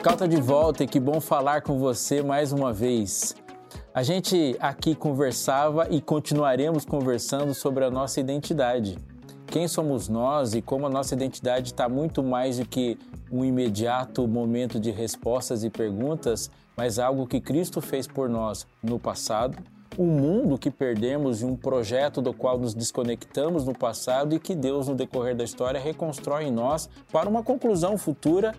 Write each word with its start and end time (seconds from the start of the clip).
Radical 0.00 0.14
está 0.14 0.26
de 0.26 0.40
volta 0.40 0.82
e 0.82 0.86
que 0.86 0.98
bom 0.98 1.20
falar 1.20 1.60
com 1.60 1.78
você 1.78 2.22
mais 2.22 2.52
uma 2.52 2.72
vez. 2.72 3.36
A 3.92 4.02
gente 4.02 4.56
aqui 4.58 4.94
conversava 4.94 5.88
e 5.90 6.00
continuaremos 6.00 6.86
conversando 6.86 7.52
sobre 7.52 7.84
a 7.84 7.90
nossa 7.90 8.18
identidade. 8.18 8.96
Quem 9.46 9.68
somos 9.68 10.08
nós 10.08 10.54
e 10.54 10.62
como 10.62 10.86
a 10.86 10.88
nossa 10.88 11.14
identidade 11.14 11.72
está 11.72 11.86
muito 11.86 12.22
mais 12.22 12.58
do 12.58 12.66
que 12.66 12.98
um 13.30 13.44
imediato 13.44 14.26
momento 14.26 14.80
de 14.80 14.90
respostas 14.90 15.64
e 15.64 15.68
perguntas, 15.68 16.50
mas 16.74 16.98
algo 16.98 17.26
que 17.26 17.38
Cristo 17.38 17.82
fez 17.82 18.06
por 18.06 18.26
nós 18.26 18.66
no 18.82 18.98
passado, 18.98 19.58
um 19.98 20.06
mundo 20.06 20.56
que 20.56 20.70
perdemos 20.70 21.42
e 21.42 21.44
um 21.44 21.54
projeto 21.54 22.22
do 22.22 22.32
qual 22.32 22.58
nos 22.58 22.72
desconectamos 22.72 23.66
no 23.66 23.76
passado 23.76 24.34
e 24.34 24.40
que 24.40 24.54
Deus, 24.54 24.88
no 24.88 24.94
decorrer 24.94 25.36
da 25.36 25.44
história, 25.44 25.78
reconstrói 25.78 26.44
em 26.44 26.50
nós 26.50 26.88
para 27.12 27.28
uma 27.28 27.42
conclusão 27.42 27.98
futura, 27.98 28.54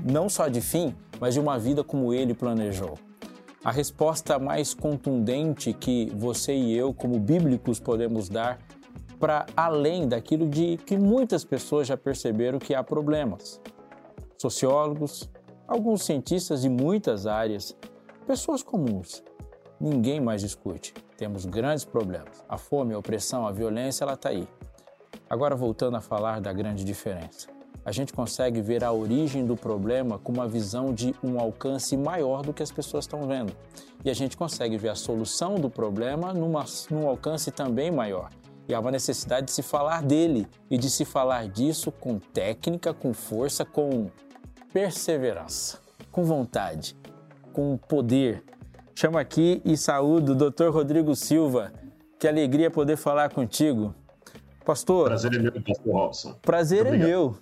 não 0.00 0.28
só 0.28 0.48
de 0.48 0.60
fim, 0.60 0.94
mas 1.20 1.34
de 1.34 1.40
uma 1.40 1.58
vida 1.58 1.82
como 1.82 2.12
Ele 2.12 2.34
planejou. 2.34 2.98
A 3.64 3.72
resposta 3.72 4.38
mais 4.38 4.72
contundente 4.72 5.72
que 5.72 6.10
você 6.16 6.54
e 6.54 6.76
eu, 6.76 6.94
como 6.94 7.18
bíblicos, 7.18 7.80
podemos 7.80 8.28
dar 8.28 8.58
para 9.18 9.46
além 9.56 10.06
daquilo 10.06 10.48
de 10.48 10.76
que 10.78 10.96
muitas 10.96 11.44
pessoas 11.44 11.88
já 11.88 11.96
perceberam 11.96 12.58
que 12.58 12.74
há 12.74 12.84
problemas. 12.84 13.60
Sociólogos, 14.38 15.28
alguns 15.66 16.04
cientistas 16.04 16.62
de 16.62 16.68
muitas 16.68 17.26
áreas, 17.26 17.76
pessoas 18.26 18.62
comuns, 18.62 19.24
ninguém 19.80 20.20
mais 20.20 20.40
discute. 20.40 20.94
Temos 21.16 21.44
grandes 21.44 21.84
problemas. 21.84 22.44
A 22.48 22.56
fome, 22.56 22.94
a 22.94 22.98
opressão, 22.98 23.44
a 23.44 23.50
violência, 23.50 24.04
ela 24.04 24.14
está 24.14 24.28
aí. 24.28 24.46
Agora 25.28 25.56
voltando 25.56 25.96
a 25.96 26.00
falar 26.00 26.40
da 26.40 26.52
grande 26.52 26.84
diferença. 26.84 27.57
A 27.88 27.90
gente 27.90 28.12
consegue 28.12 28.60
ver 28.60 28.84
a 28.84 28.92
origem 28.92 29.46
do 29.46 29.56
problema 29.56 30.18
com 30.18 30.30
uma 30.30 30.46
visão 30.46 30.92
de 30.92 31.14
um 31.24 31.40
alcance 31.40 31.96
maior 31.96 32.42
do 32.42 32.52
que 32.52 32.62
as 32.62 32.70
pessoas 32.70 33.04
estão 33.04 33.26
vendo. 33.26 33.50
E 34.04 34.10
a 34.10 34.14
gente 34.14 34.36
consegue 34.36 34.76
ver 34.76 34.90
a 34.90 34.94
solução 34.94 35.54
do 35.54 35.70
problema 35.70 36.34
numa, 36.34 36.66
num 36.90 37.08
alcance 37.08 37.50
também 37.50 37.90
maior. 37.90 38.28
E 38.68 38.74
há 38.74 38.78
uma 38.78 38.90
necessidade 38.90 39.46
de 39.46 39.52
se 39.52 39.62
falar 39.62 40.02
dele 40.02 40.46
e 40.70 40.76
de 40.76 40.90
se 40.90 41.06
falar 41.06 41.48
disso 41.48 41.90
com 41.90 42.18
técnica, 42.18 42.92
com 42.92 43.14
força, 43.14 43.64
com 43.64 44.10
perseverança, 44.70 45.78
com 46.12 46.24
vontade, 46.24 46.94
com 47.54 47.78
poder. 47.78 48.44
Chamo 48.94 49.16
aqui 49.16 49.62
e 49.64 49.78
saúdo 49.78 50.32
o 50.32 50.50
Dr. 50.50 50.68
Rodrigo 50.68 51.16
Silva. 51.16 51.72
Que 52.18 52.28
alegria 52.28 52.70
poder 52.70 52.98
falar 52.98 53.30
contigo. 53.30 53.94
Pastor. 54.62 55.06
Prazer 55.06 55.34
é 55.34 55.38
meu, 55.38 55.52
Pastor 55.52 55.94
Robson. 55.94 56.34
Prazer 56.42 56.84
é 56.84 56.94
meu. 56.94 57.38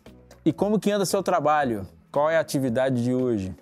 E 0.47 0.53
como 0.53 0.79
que 0.79 0.93
anda 0.93 1.05
seu 1.05 1.25
trabalho? 1.25 1.89
Qual 2.13 2.31
é 2.31 2.37
a 2.37 2.41
atividade 2.41 3.03
de 3.03 3.13
hoje? 3.13 3.53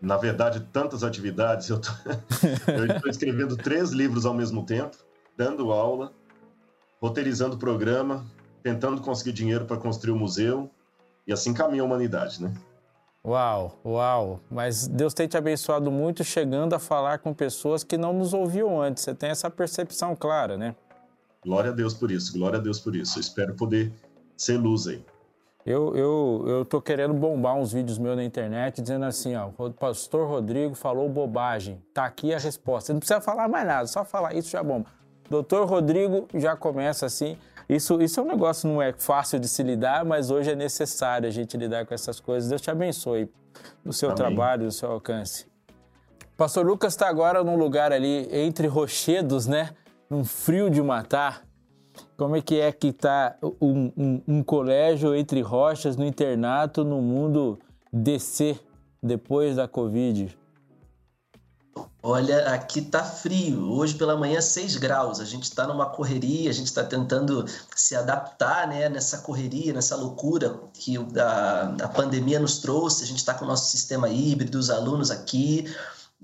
Na 0.00 0.16
verdade, 0.16 0.60
tantas 0.72 1.04
atividades. 1.04 1.68
Eu 1.68 1.76
estou 2.96 3.10
escrevendo 3.10 3.54
três 3.54 3.90
livros 3.90 4.24
ao 4.24 4.32
mesmo 4.32 4.64
tempo, 4.64 4.96
dando 5.36 5.70
aula, 5.70 6.10
roteirizando 7.02 7.56
o 7.56 7.58
programa, 7.58 8.24
tentando 8.62 9.02
conseguir 9.02 9.32
dinheiro 9.32 9.66
para 9.66 9.76
construir 9.76 10.12
o 10.12 10.16
museu, 10.16 10.70
e 11.26 11.34
assim 11.34 11.52
caminha 11.52 11.82
a 11.82 11.84
humanidade, 11.84 12.42
né? 12.42 12.54
Uau, 13.22 13.78
uau. 13.84 14.40
Mas 14.50 14.88
Deus 14.88 15.12
tem 15.12 15.28
te 15.28 15.36
abençoado 15.36 15.90
muito 15.90 16.24
chegando 16.24 16.72
a 16.72 16.78
falar 16.78 17.18
com 17.18 17.34
pessoas 17.34 17.84
que 17.84 17.98
não 17.98 18.14
nos 18.14 18.32
ouviam 18.32 18.80
antes. 18.80 19.04
Você 19.04 19.14
tem 19.14 19.28
essa 19.28 19.50
percepção 19.50 20.16
clara, 20.16 20.56
né? 20.56 20.74
Glória 21.44 21.70
a 21.70 21.74
Deus 21.74 21.92
por 21.92 22.10
isso, 22.10 22.32
glória 22.32 22.58
a 22.58 22.62
Deus 22.62 22.80
por 22.80 22.96
isso. 22.96 23.18
Eu 23.18 23.20
espero 23.20 23.54
poder 23.54 23.92
ser 24.34 24.56
luz 24.56 24.86
aí. 24.86 25.04
Eu, 25.64 25.94
eu, 25.94 26.44
eu 26.46 26.64
tô 26.64 26.80
querendo 26.80 27.12
bombar 27.12 27.54
uns 27.54 27.72
vídeos 27.72 27.98
meus 27.98 28.16
na 28.16 28.24
internet 28.24 28.80
dizendo 28.80 29.04
assim, 29.04 29.36
ó, 29.36 29.50
o 29.58 29.70
pastor 29.70 30.26
Rodrigo 30.26 30.74
falou 30.74 31.08
bobagem, 31.08 31.82
tá 31.92 32.06
aqui 32.06 32.32
a 32.32 32.38
resposta. 32.38 32.86
Você 32.86 32.92
não 32.94 33.00
precisa 33.00 33.20
falar 33.20 33.48
mais 33.48 33.66
nada, 33.66 33.86
só 33.86 34.04
falar 34.04 34.34
isso 34.34 34.50
já 34.50 34.62
bomba. 34.62 34.86
Doutor 35.28 35.68
Rodrigo 35.68 36.26
já 36.34 36.56
começa 36.56 37.06
assim. 37.06 37.36
Isso, 37.68 38.02
isso 38.02 38.18
é 38.18 38.22
um 38.22 38.26
negócio 38.26 38.68
não 38.68 38.82
é 38.82 38.92
fácil 38.92 39.38
de 39.38 39.46
se 39.46 39.62
lidar, 39.62 40.04
mas 40.04 40.30
hoje 40.30 40.50
é 40.50 40.56
necessário 40.56 41.28
a 41.28 41.30
gente 41.30 41.56
lidar 41.56 41.86
com 41.86 41.94
essas 41.94 42.18
coisas. 42.18 42.48
Deus 42.48 42.60
te 42.60 42.70
abençoe 42.70 43.30
no 43.84 43.92
seu 43.92 44.08
Amém. 44.08 44.16
trabalho, 44.16 44.64
no 44.64 44.72
seu 44.72 44.90
alcance. 44.90 45.46
Pastor 46.36 46.66
Lucas 46.66 46.94
está 46.94 47.06
agora 47.06 47.44
num 47.44 47.56
lugar 47.56 47.92
ali 47.92 48.26
entre 48.32 48.66
rochedos, 48.66 49.46
né? 49.46 49.70
Num 50.08 50.24
frio 50.24 50.68
de 50.68 50.82
matar. 50.82 51.44
Como 52.16 52.36
é 52.36 52.42
que 52.42 52.60
é 52.60 52.70
que 52.72 52.88
está 52.88 53.36
um, 53.42 53.92
um, 53.96 54.22
um, 54.26 54.42
colégio 54.42 55.14
entre 55.14 55.40
rochas 55.40 55.96
no 55.96 56.04
internato 56.04 56.84
no 56.84 57.00
mundo 57.00 57.58
descer 57.92 58.60
depois 59.02 59.56
da 59.56 59.66
Covid? 59.66 60.36
Olha, 62.02 62.54
aqui 62.54 62.80
tá 62.80 63.04
frio. 63.04 63.72
Hoje 63.72 63.94
pela 63.94 64.16
manhã 64.16 64.40
6 64.40 64.76
graus. 64.76 65.20
A 65.20 65.24
gente 65.24 65.44
está 65.44 65.66
numa 65.66 65.86
correria, 65.86 66.48
a 66.48 66.52
gente 66.52 66.66
está 66.66 66.82
tentando 66.82 67.44
se 67.76 67.94
adaptar 67.94 68.66
né, 68.66 68.88
nessa 68.88 69.18
correria, 69.18 69.72
nessa 69.72 69.96
loucura 69.96 70.58
que 70.72 70.96
a, 71.18 71.74
a 71.82 71.88
pandemia 71.88 72.40
nos 72.40 72.58
trouxe. 72.58 73.04
A 73.04 73.06
gente 73.06 73.18
está 73.18 73.34
com 73.34 73.44
o 73.44 73.48
nosso 73.48 73.70
sistema 73.70 74.08
híbrido, 74.08 74.58
os 74.58 74.70
alunos 74.70 75.10
aqui, 75.10 75.66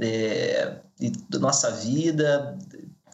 é, 0.01 0.79
e 1.01 1.13
nossa 1.39 1.71
vida, 1.71 2.57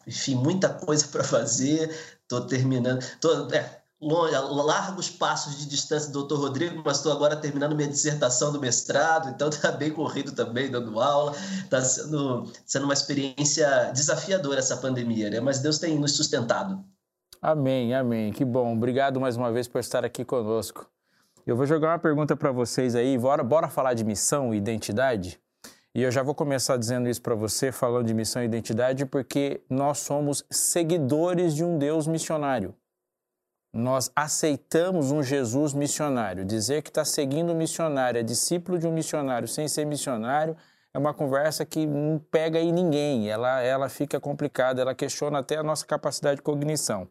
enfim, 0.07 0.35
muita 0.35 0.69
coisa 0.69 1.07
para 1.11 1.23
fazer. 1.23 1.93
Estou 2.37 2.47
terminando. 2.47 3.03
Tô, 3.19 3.49
é, 3.53 3.83
longe, 4.03 4.35
largos 4.35 5.09
passos 5.09 5.57
de 5.57 5.65
distância 5.67 6.11
do 6.11 6.19
doutor 6.19 6.39
Rodrigo, 6.39 6.81
mas 6.85 6.97
estou 6.97 7.11
agora 7.11 7.35
terminando 7.35 7.75
minha 7.75 7.87
dissertação 7.87 8.51
do 8.51 8.59
mestrado, 8.59 9.29
então 9.29 9.49
está 9.49 9.71
bem 9.71 9.91
corrido 9.91 10.33
também, 10.33 10.69
dando 10.69 10.99
aula. 10.99 11.33
Está 11.63 11.81
sendo, 11.81 12.51
sendo 12.65 12.83
uma 12.83 12.93
experiência 12.93 13.91
desafiadora 13.93 14.59
essa 14.59 14.77
pandemia, 14.77 15.29
né? 15.29 15.39
mas 15.39 15.59
Deus 15.59 15.79
tem 15.79 15.97
nos 15.97 16.15
sustentado. 16.15 16.83
Amém, 17.41 17.93
amém. 17.93 18.31
Que 18.31 18.45
bom. 18.45 18.73
Obrigado 18.73 19.19
mais 19.19 19.35
uma 19.35 19.51
vez 19.51 19.67
por 19.67 19.79
estar 19.79 20.05
aqui 20.05 20.23
conosco. 20.23 20.89
Eu 21.45 21.57
vou 21.57 21.65
jogar 21.65 21.89
uma 21.89 21.99
pergunta 21.99 22.37
para 22.37 22.53
vocês 22.53 22.95
aí. 22.95 23.17
Bora, 23.17 23.43
bora 23.43 23.67
falar 23.67 23.93
de 23.93 24.05
missão 24.05 24.53
e 24.53 24.57
identidade? 24.57 25.42
E 25.95 26.01
eu 26.01 26.09
já 26.09 26.23
vou 26.23 26.33
começar 26.33 26.75
dizendo 26.75 27.07
isso 27.07 27.21
para 27.21 27.35
você, 27.35 27.71
falando 27.71 28.07
de 28.07 28.15
missão 28.15 28.41
e 28.41 28.45
identidade, 28.45 29.05
porque 29.05 29.61
nós 29.69 29.99
somos 29.99 30.43
seguidores 30.49 31.53
de 31.53 31.63
um 31.63 31.77
Deus 31.77 32.07
missionário. 32.07 32.75
Nós 33.71 34.11
aceitamos 34.15 35.11
um 35.11 35.21
Jesus 35.21 35.71
missionário. 35.71 36.45
Dizer 36.45 36.81
que 36.81 36.89
está 36.89 37.05
seguindo 37.05 37.53
um 37.53 37.55
missionário, 37.55 38.19
é 38.19 38.23
discípulo 38.23 38.79
de 38.79 38.87
um 38.87 38.91
missionário 38.91 39.47
sem 39.47 39.67
ser 39.67 39.85
missionário, 39.85 40.57
é 40.93 40.97
uma 40.97 41.13
conversa 41.13 41.63
que 41.63 41.85
não 41.85 42.17
pega 42.17 42.59
em 42.59 42.71
ninguém. 42.71 43.29
Ela, 43.29 43.61
ela 43.61 43.87
fica 43.87 44.19
complicada, 44.19 44.81
ela 44.81 44.95
questiona 44.95 45.39
até 45.39 45.57
a 45.57 45.63
nossa 45.63 45.85
capacidade 45.85 46.37
de 46.37 46.41
cognição. 46.41 47.07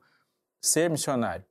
Ser 0.61 0.91
missionário. 0.91 1.45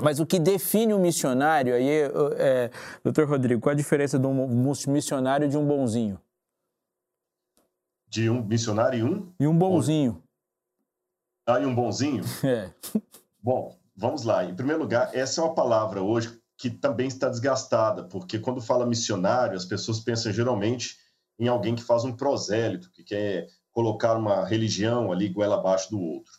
Mas 0.00 0.20
o 0.20 0.26
que 0.26 0.38
define 0.38 0.94
um 0.94 1.00
missionário, 1.00 1.74
aí, 1.74 1.88
é, 2.36 2.70
doutor 3.02 3.28
Rodrigo, 3.28 3.60
qual 3.60 3.72
a 3.72 3.76
diferença 3.76 4.16
de 4.16 4.26
um 4.26 4.72
missionário 4.86 5.46
e 5.46 5.48
de 5.48 5.56
um 5.56 5.66
bonzinho? 5.66 6.20
De 8.08 8.30
um 8.30 8.42
missionário 8.42 8.98
e 8.98 9.02
um? 9.02 9.32
E 9.40 9.46
um 9.46 9.58
bonzinho. 9.58 10.22
Ah, 11.44 11.58
e 11.58 11.66
um 11.66 11.74
bonzinho? 11.74 12.22
É. 12.44 12.70
Bom, 13.42 13.76
vamos 13.96 14.22
lá. 14.22 14.44
Em 14.44 14.54
primeiro 14.54 14.80
lugar, 14.80 15.10
essa 15.14 15.40
é 15.40 15.44
uma 15.44 15.54
palavra 15.54 16.00
hoje 16.00 16.38
que 16.56 16.70
também 16.70 17.08
está 17.08 17.28
desgastada, 17.28 18.04
porque 18.04 18.38
quando 18.38 18.60
fala 18.60 18.86
missionário, 18.86 19.56
as 19.56 19.64
pessoas 19.64 20.00
pensam 20.00 20.32
geralmente 20.32 20.96
em 21.38 21.48
alguém 21.48 21.74
que 21.74 21.82
faz 21.82 22.04
um 22.04 22.16
prosélito, 22.16 22.90
que 22.90 23.02
quer 23.02 23.48
colocar 23.72 24.16
uma 24.16 24.44
religião 24.44 25.10
ali 25.10 25.28
goela 25.28 25.56
abaixo 25.56 25.90
do 25.90 26.00
outro. 26.00 26.32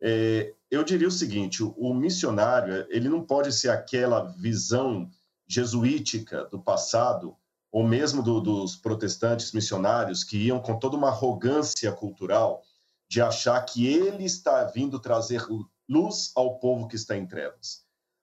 É, 0.00 0.54
eu 0.70 0.84
diria 0.84 1.08
o 1.08 1.12
seguinte: 1.12 1.62
o 1.62 1.94
missionário 1.94 2.86
ele 2.88 3.08
não 3.08 3.24
pode 3.24 3.52
ser 3.52 3.70
aquela 3.70 4.24
visão 4.24 5.10
jesuítica 5.46 6.44
do 6.44 6.60
passado, 6.60 7.36
ou 7.72 7.86
mesmo 7.86 8.22
do, 8.22 8.40
dos 8.40 8.76
protestantes 8.76 9.52
missionários 9.52 10.22
que 10.22 10.36
iam 10.36 10.60
com 10.60 10.78
toda 10.78 10.96
uma 10.96 11.08
arrogância 11.08 11.90
cultural 11.92 12.62
de 13.08 13.22
achar 13.22 13.60
que 13.62 13.86
ele 13.86 14.24
está 14.24 14.64
vindo 14.64 14.98
trazer 14.98 15.44
luz 15.88 16.30
ao 16.36 16.58
povo 16.58 16.86
que 16.86 16.96
está 16.96 17.16
em 17.16 17.26
trevas. 17.26 17.82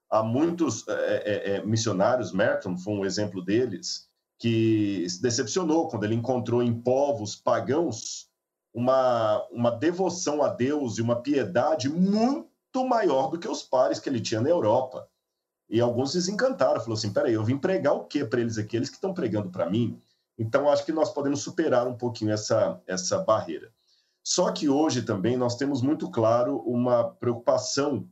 Há 0.10 0.22
muitos 0.22 0.88
é, 0.88 0.94
é, 0.94 1.56
é 1.56 1.66
missionários, 1.66 2.32
Merton 2.32 2.78
foi 2.78 2.94
um 2.94 3.06
exemplo 3.06 3.44
deles, 3.44 4.08
que 4.38 5.08
se 5.10 5.22
decepcionou 5.22 5.88
quando 5.88 6.04
ele 6.04 6.16
encontrou 6.16 6.62
em 6.62 6.74
povos 6.74 7.36
pagãos 7.36 8.30
uma, 8.76 9.42
uma 9.52 9.72
devoção 9.72 10.44
a 10.44 10.50
Deus 10.50 10.98
e 10.98 11.02
uma 11.02 11.22
piedade 11.22 11.88
muito 11.88 12.86
maior 12.86 13.30
do 13.30 13.40
que 13.40 13.48
os 13.48 13.64
pares 13.64 14.02
que 14.02 14.10
ele 14.10 14.20
tinha 14.20 14.42
na 14.42 14.50
Europa. 14.50 15.08
E 15.70 15.80
alguns 15.80 16.12
desencantaram, 16.12 16.82
falou 16.82 16.98
assim, 16.98 17.14
peraí, 17.14 17.34
eu 17.34 17.44
vim 17.44 17.58
pregar 17.58 17.94
o 17.94 18.04
quê 18.04 18.26
para 18.26 18.42
eles 18.42 18.58
aqui? 18.58 18.76
Eles 18.76 18.90
que 18.90 18.96
estão 18.96 19.14
pregando 19.14 19.50
para 19.50 19.70
mim? 19.70 19.98
Então, 20.38 20.70
acho 20.70 20.86
que 20.86 20.92
nós 20.92 21.10
podemos 21.10 21.42
superar 21.42 21.88
um 21.88 21.96
pouquinho 21.96 22.32
essa, 22.32 22.82
essa 22.86 23.18
barreira. 23.20 23.72
Só 24.22 24.52
que 24.52 24.68
hoje 24.68 25.04
também 25.04 25.38
nós 25.38 25.56
temos 25.56 25.82
muito 25.82 26.12
claro 26.12 26.58
uma 26.66 27.06
preocupação 27.12 28.06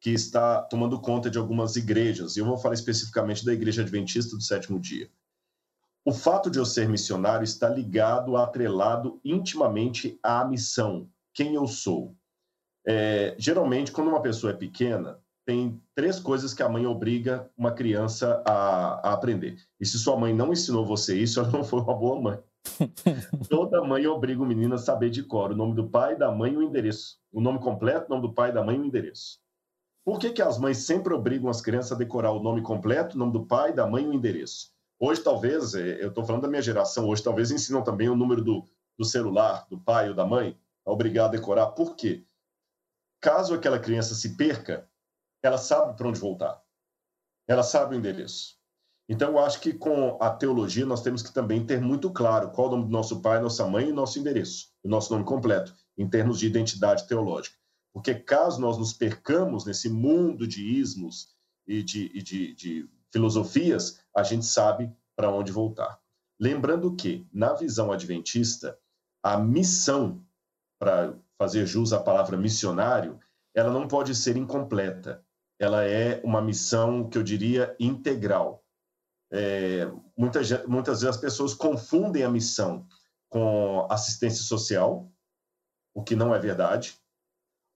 que 0.00 0.10
está 0.10 0.60
tomando 0.62 1.00
conta 1.00 1.30
de 1.30 1.38
algumas 1.38 1.76
igrejas, 1.76 2.36
e 2.36 2.40
eu 2.40 2.44
vou 2.44 2.58
falar 2.58 2.74
especificamente 2.74 3.44
da 3.44 3.52
Igreja 3.52 3.82
Adventista 3.82 4.34
do 4.34 4.42
Sétimo 4.42 4.80
Dia. 4.80 5.08
O 6.06 6.12
fato 6.12 6.50
de 6.50 6.58
eu 6.58 6.66
ser 6.66 6.86
missionário 6.88 7.44
está 7.44 7.68
ligado, 7.68 8.36
atrelado 8.36 9.18
intimamente 9.24 10.18
à 10.22 10.44
missão, 10.44 11.08
quem 11.32 11.54
eu 11.54 11.66
sou. 11.66 12.14
É, 12.86 13.34
geralmente, 13.38 13.90
quando 13.90 14.08
uma 14.08 14.20
pessoa 14.20 14.52
é 14.52 14.56
pequena, 14.56 15.18
tem 15.46 15.80
três 15.94 16.20
coisas 16.20 16.52
que 16.52 16.62
a 16.62 16.68
mãe 16.68 16.86
obriga 16.86 17.50
uma 17.56 17.72
criança 17.72 18.42
a, 18.46 19.08
a, 19.08 19.12
aprender. 19.14 19.56
E 19.80 19.86
se 19.86 19.98
sua 19.98 20.16
mãe 20.16 20.34
não 20.34 20.52
ensinou 20.52 20.84
você 20.84 21.18
isso, 21.18 21.40
ela 21.40 21.50
não 21.50 21.64
foi 21.64 21.80
uma 21.80 21.94
boa 21.94 22.20
mãe. 22.20 22.38
Toda 23.48 23.84
mãe 23.84 24.06
obriga 24.06 24.42
o 24.42 24.46
menino 24.46 24.74
a 24.74 24.78
saber 24.78 25.08
de 25.08 25.22
cor 25.22 25.52
o 25.52 25.56
nome 25.56 25.74
do 25.74 25.88
pai, 25.88 26.16
da 26.16 26.30
mãe 26.30 26.52
e 26.52 26.56
o 26.56 26.62
endereço. 26.62 27.18
O 27.32 27.40
nome 27.40 27.58
completo, 27.58 28.06
o 28.06 28.10
nome 28.10 28.28
do 28.28 28.34
pai, 28.34 28.52
da 28.52 28.62
mãe 28.62 28.76
e 28.76 28.80
o 28.80 28.84
endereço. 28.84 29.38
Por 30.04 30.18
que, 30.18 30.30
que 30.30 30.42
as 30.42 30.58
mães 30.58 30.78
sempre 30.78 31.14
obrigam 31.14 31.48
as 31.48 31.62
crianças 31.62 31.92
a 31.92 31.96
decorar 31.96 32.32
o 32.32 32.42
nome 32.42 32.60
completo, 32.60 33.16
o 33.16 33.18
nome 33.18 33.32
do 33.32 33.46
pai, 33.46 33.72
da 33.72 33.86
mãe 33.86 34.04
e 34.04 34.08
o 34.08 34.12
endereço? 34.12 34.73
Hoje, 35.06 35.22
talvez, 35.22 35.74
é, 35.74 36.02
eu 36.02 36.08
estou 36.08 36.24
falando 36.24 36.40
da 36.40 36.48
minha 36.48 36.62
geração, 36.62 37.06
hoje 37.06 37.22
talvez 37.22 37.50
ensinam 37.50 37.84
também 37.84 38.08
o 38.08 38.16
número 38.16 38.42
do, 38.42 38.64
do 38.98 39.04
celular, 39.04 39.66
do 39.68 39.78
pai 39.78 40.08
ou 40.08 40.14
da 40.14 40.24
mãe, 40.24 40.58
a 40.82 40.90
obrigar 40.90 41.26
a 41.26 41.28
decorar. 41.28 41.66
Por 41.72 41.94
quê? 41.94 42.24
Caso 43.20 43.52
aquela 43.52 43.78
criança 43.78 44.14
se 44.14 44.34
perca, 44.34 44.88
ela 45.42 45.58
sabe 45.58 45.94
para 45.94 46.08
onde 46.08 46.18
voltar. 46.18 46.58
Ela 47.46 47.62
sabe 47.62 47.94
o 47.94 47.98
endereço. 47.98 48.56
Então, 49.06 49.32
eu 49.32 49.40
acho 49.40 49.60
que 49.60 49.74
com 49.74 50.16
a 50.22 50.30
teologia 50.30 50.86
nós 50.86 51.02
temos 51.02 51.22
que 51.22 51.34
também 51.34 51.66
ter 51.66 51.82
muito 51.82 52.10
claro 52.10 52.50
qual 52.52 52.68
é 52.68 52.70
o 52.70 52.76
nome 52.76 52.84
do 52.86 52.90
nosso 52.90 53.20
pai, 53.20 53.38
nossa 53.42 53.66
mãe 53.66 53.90
e 53.90 53.92
nosso 53.92 54.18
endereço, 54.18 54.68
o 54.82 54.88
nosso 54.88 55.12
nome 55.12 55.26
completo, 55.26 55.74
em 55.98 56.08
termos 56.08 56.38
de 56.38 56.46
identidade 56.46 57.06
teológica. 57.06 57.58
Porque 57.92 58.14
caso 58.14 58.58
nós 58.58 58.78
nos 58.78 58.94
percamos 58.94 59.66
nesse 59.66 59.90
mundo 59.90 60.46
de 60.46 60.64
ismos 60.64 61.28
e 61.66 61.82
de, 61.82 62.10
e 62.14 62.22
de, 62.22 62.54
de 62.54 62.90
filosofias, 63.12 64.02
a 64.14 64.22
gente 64.22 64.44
sabe 64.44 64.92
para 65.16 65.30
onde 65.30 65.52
voltar. 65.52 65.98
Lembrando 66.38 66.94
que, 66.94 67.26
na 67.32 67.52
visão 67.52 67.92
adventista, 67.92 68.78
a 69.22 69.38
missão, 69.38 70.22
para 70.78 71.14
fazer 71.38 71.66
jus 71.66 71.92
à 71.92 72.00
palavra 72.00 72.36
missionário, 72.36 73.18
ela 73.54 73.70
não 73.70 73.86
pode 73.86 74.14
ser 74.14 74.36
incompleta. 74.36 75.24
Ela 75.58 75.84
é 75.84 76.20
uma 76.24 76.42
missão 76.42 77.08
que 77.08 77.16
eu 77.16 77.22
diria 77.22 77.74
integral 77.78 78.64
é, 79.36 79.90
muitas, 80.16 80.48
muitas 80.64 81.00
vezes 81.00 81.16
as 81.16 81.20
pessoas 81.20 81.54
confundem 81.54 82.22
a 82.22 82.30
missão 82.30 82.86
com 83.28 83.84
assistência 83.90 84.44
social, 84.44 85.10
o 85.92 86.04
que 86.04 86.14
não 86.14 86.32
é 86.32 86.38
verdade. 86.38 86.96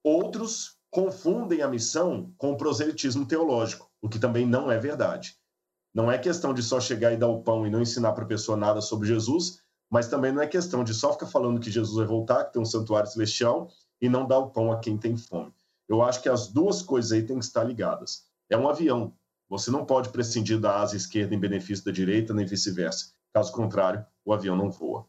Outros 0.05 0.79
confundem 0.89 1.61
a 1.61 1.69
missão 1.69 2.33
com 2.39 2.57
proselitismo 2.57 3.27
teológico, 3.27 3.91
o 4.01 4.09
que 4.09 4.21
também 4.21 4.47
não 4.47 4.71
é 4.71 4.79
verdade. 4.79 5.37
Não 5.95 6.11
é 6.11 6.19
questão 6.19 6.53
de 6.53 6.63
só 6.63 6.81
chegar 6.81 7.13
e 7.13 7.17
dar 7.17 7.29
o 7.29 7.43
pão 7.43 7.67
e 7.67 7.71
não 7.71 7.83
ensinar 7.83 8.13
para 8.13 8.25
a 8.25 8.29
pessoa 8.29 8.57
nada 8.57 8.81
sobre 8.81 9.09
Jesus, 9.09 9.61
mas 9.91 10.09
também 10.09 10.33
não 10.33 10.43
é 10.43 10.47
questão 10.47 10.85
de 10.85 10.93
só 10.93 11.13
ficar 11.13 11.27
falando 11.27 11.61
que 11.61 11.71
Jesus 11.71 11.97
vai 11.97 12.07
voltar, 12.07 12.45
que 12.45 12.53
tem 12.53 12.63
um 12.63 12.67
santuário 12.67 13.11
celestial, 13.11 13.71
e 14.01 14.09
não 14.09 14.27
dar 14.27 14.39
o 14.39 14.51
pão 14.51 14.71
a 14.71 14.79
quem 14.79 14.97
tem 14.97 15.17
fome. 15.17 15.53
Eu 15.89 16.03
acho 16.03 16.23
que 16.23 16.29
as 16.29 16.49
duas 16.49 16.83
coisas 16.83 17.13
aí 17.13 17.23
têm 17.23 17.39
que 17.39 17.45
estar 17.45 17.65
ligadas. 17.65 18.25
É 18.51 18.57
um 18.57 18.69
avião. 18.69 19.15
Você 19.49 19.71
não 19.71 19.87
pode 19.87 20.11
prescindir 20.11 20.61
da 20.61 20.81
asa 20.81 20.97
esquerda 20.97 21.35
em 21.35 21.41
benefício 21.41 21.85
da 21.85 21.91
direita, 21.91 22.35
nem 22.35 22.45
vice-versa. 22.45 23.13
Caso 23.33 23.51
contrário, 23.53 24.05
o 24.25 24.33
avião 24.33 24.55
não 24.55 24.71
voa. 24.71 25.07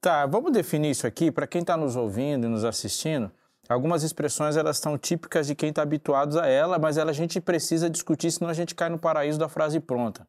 Tá, 0.00 0.24
vamos 0.26 0.52
definir 0.52 0.90
isso 0.90 1.06
aqui 1.06 1.30
para 1.30 1.46
quem 1.46 1.62
está 1.62 1.76
nos 1.76 1.96
ouvindo 1.96 2.46
e 2.46 2.50
nos 2.50 2.64
assistindo. 2.64 3.30
Algumas 3.72 4.02
expressões 4.02 4.56
elas 4.56 4.76
estão 4.76 4.98
típicas 4.98 5.46
de 5.46 5.54
quem 5.54 5.70
está 5.70 5.82
habituado 5.82 6.38
a 6.38 6.46
ela, 6.46 6.78
mas 6.78 6.96
ela, 6.96 7.10
a 7.10 7.14
gente 7.14 7.40
precisa 7.40 7.88
discutir, 7.88 8.30
senão 8.30 8.50
a 8.50 8.54
gente 8.54 8.74
cai 8.74 8.88
no 8.88 8.98
paraíso 8.98 9.38
da 9.38 9.48
frase 9.48 9.80
pronta. 9.80 10.26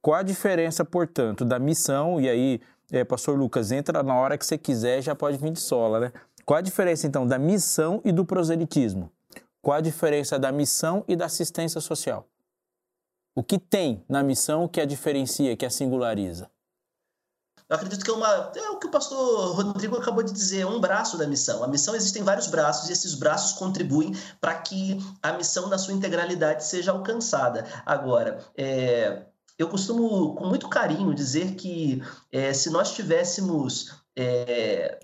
Qual 0.00 0.16
a 0.16 0.22
diferença, 0.22 0.84
portanto, 0.84 1.44
da 1.44 1.58
missão, 1.58 2.20
e 2.20 2.28
aí, 2.28 2.60
é, 2.90 3.04
pastor 3.04 3.36
Lucas, 3.36 3.72
entra 3.72 4.02
na 4.02 4.14
hora 4.14 4.38
que 4.38 4.46
você 4.46 4.56
quiser, 4.56 5.02
já 5.02 5.14
pode 5.14 5.36
vir 5.38 5.50
de 5.50 5.60
sola, 5.60 6.00
né? 6.00 6.12
Qual 6.44 6.56
a 6.56 6.60
diferença, 6.60 7.06
então, 7.06 7.26
da 7.26 7.38
missão 7.38 8.00
e 8.04 8.12
do 8.12 8.24
proselitismo? 8.24 9.10
Qual 9.60 9.76
a 9.76 9.80
diferença 9.80 10.38
da 10.38 10.52
missão 10.52 11.04
e 11.08 11.16
da 11.16 11.24
assistência 11.24 11.80
social? 11.80 12.28
O 13.34 13.42
que 13.42 13.58
tem 13.58 14.04
na 14.08 14.22
missão 14.22 14.68
que 14.68 14.80
a 14.80 14.84
diferencia, 14.84 15.56
que 15.56 15.66
a 15.66 15.70
singulariza? 15.70 16.50
Eu 17.68 17.76
acredito 17.76 18.04
que 18.04 18.10
é, 18.10 18.14
uma, 18.14 18.52
é 18.54 18.70
o 18.70 18.78
que 18.78 18.86
o 18.86 18.90
pastor 18.90 19.56
Rodrigo 19.56 19.96
acabou 19.96 20.22
de 20.22 20.32
dizer, 20.32 20.60
é 20.60 20.66
um 20.66 20.80
braço 20.80 21.16
da 21.16 21.26
missão. 21.26 21.64
A 21.64 21.68
missão 21.68 21.94
existem 21.94 22.22
vários 22.22 22.46
braços 22.46 22.88
e 22.88 22.92
esses 22.92 23.14
braços 23.14 23.58
contribuem 23.58 24.12
para 24.38 24.54
que 24.54 24.98
a 25.22 25.32
missão 25.32 25.68
na 25.68 25.78
sua 25.78 25.94
integralidade 25.94 26.64
seja 26.64 26.92
alcançada. 26.92 27.66
Agora, 27.86 28.44
é, 28.54 29.24
eu 29.58 29.68
costumo 29.68 30.34
com 30.34 30.46
muito 30.46 30.68
carinho 30.68 31.14
dizer 31.14 31.54
que 31.54 32.02
é, 32.30 32.52
se 32.52 32.68
nós 32.68 32.92
tivéssemos 32.92 33.94
é, 34.14 35.00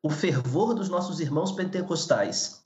o 0.00 0.10
fervor 0.10 0.74
dos 0.74 0.88
nossos 0.88 1.18
irmãos 1.18 1.50
pentecostais, 1.50 2.64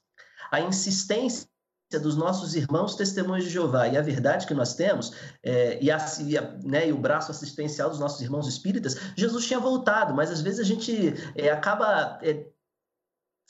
a 0.51 0.61
insistência 0.61 1.49
dos 1.97 2.17
nossos 2.17 2.55
irmãos 2.55 2.95
testemunhos 2.95 3.45
de 3.45 3.51
Jeová 3.51 3.89
e 3.89 3.97
a 3.97 4.03
verdade 4.03 4.47
que 4.47 4.53
nós 4.53 4.75
temos 4.75 5.13
é, 5.43 5.83
e, 5.83 5.91
a, 5.91 5.99
e, 6.21 6.37
a, 6.37 6.43
né, 6.63 6.89
e, 6.89 6.93
o 6.93 6.99
braço 6.99 7.31
assistencial 7.31 7.89
dos 7.89 7.99
nossos 7.99 8.21
irmãos 8.21 8.47
espíritas, 8.47 8.97
Jesus 9.17 9.47
tinha 9.47 9.59
voltado, 9.59 10.15
mas 10.15 10.31
às 10.31 10.43
vezes 10.43 10.61
a 10.61 10.65
gente 10.65 11.15
é, 11.35 11.51
acaba 11.51 12.19
é, 12.23 12.47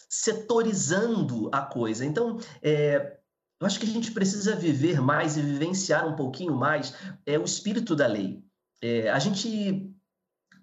setorizando 0.09 1.51
a 1.53 1.63
coisa. 1.63 2.05
Então, 2.05 2.39
é, 2.63 3.19
eu 3.61 3.67
acho 3.67 3.81
que 3.81 3.87
a 3.87 3.93
gente 3.93 4.13
precisa 4.13 4.55
viver 4.55 5.01
mais 5.01 5.37
e 5.37 5.43
vivenciar 5.43 6.07
um 6.07 6.15
pouquinho 6.15 6.55
mais 6.55 6.95
é, 7.27 7.37
o 7.39 7.45
espírito 7.45 7.97
da 7.97 8.07
lei. 8.07 8.41
É, 8.81 9.11
a 9.11 9.19
gente 9.19 9.93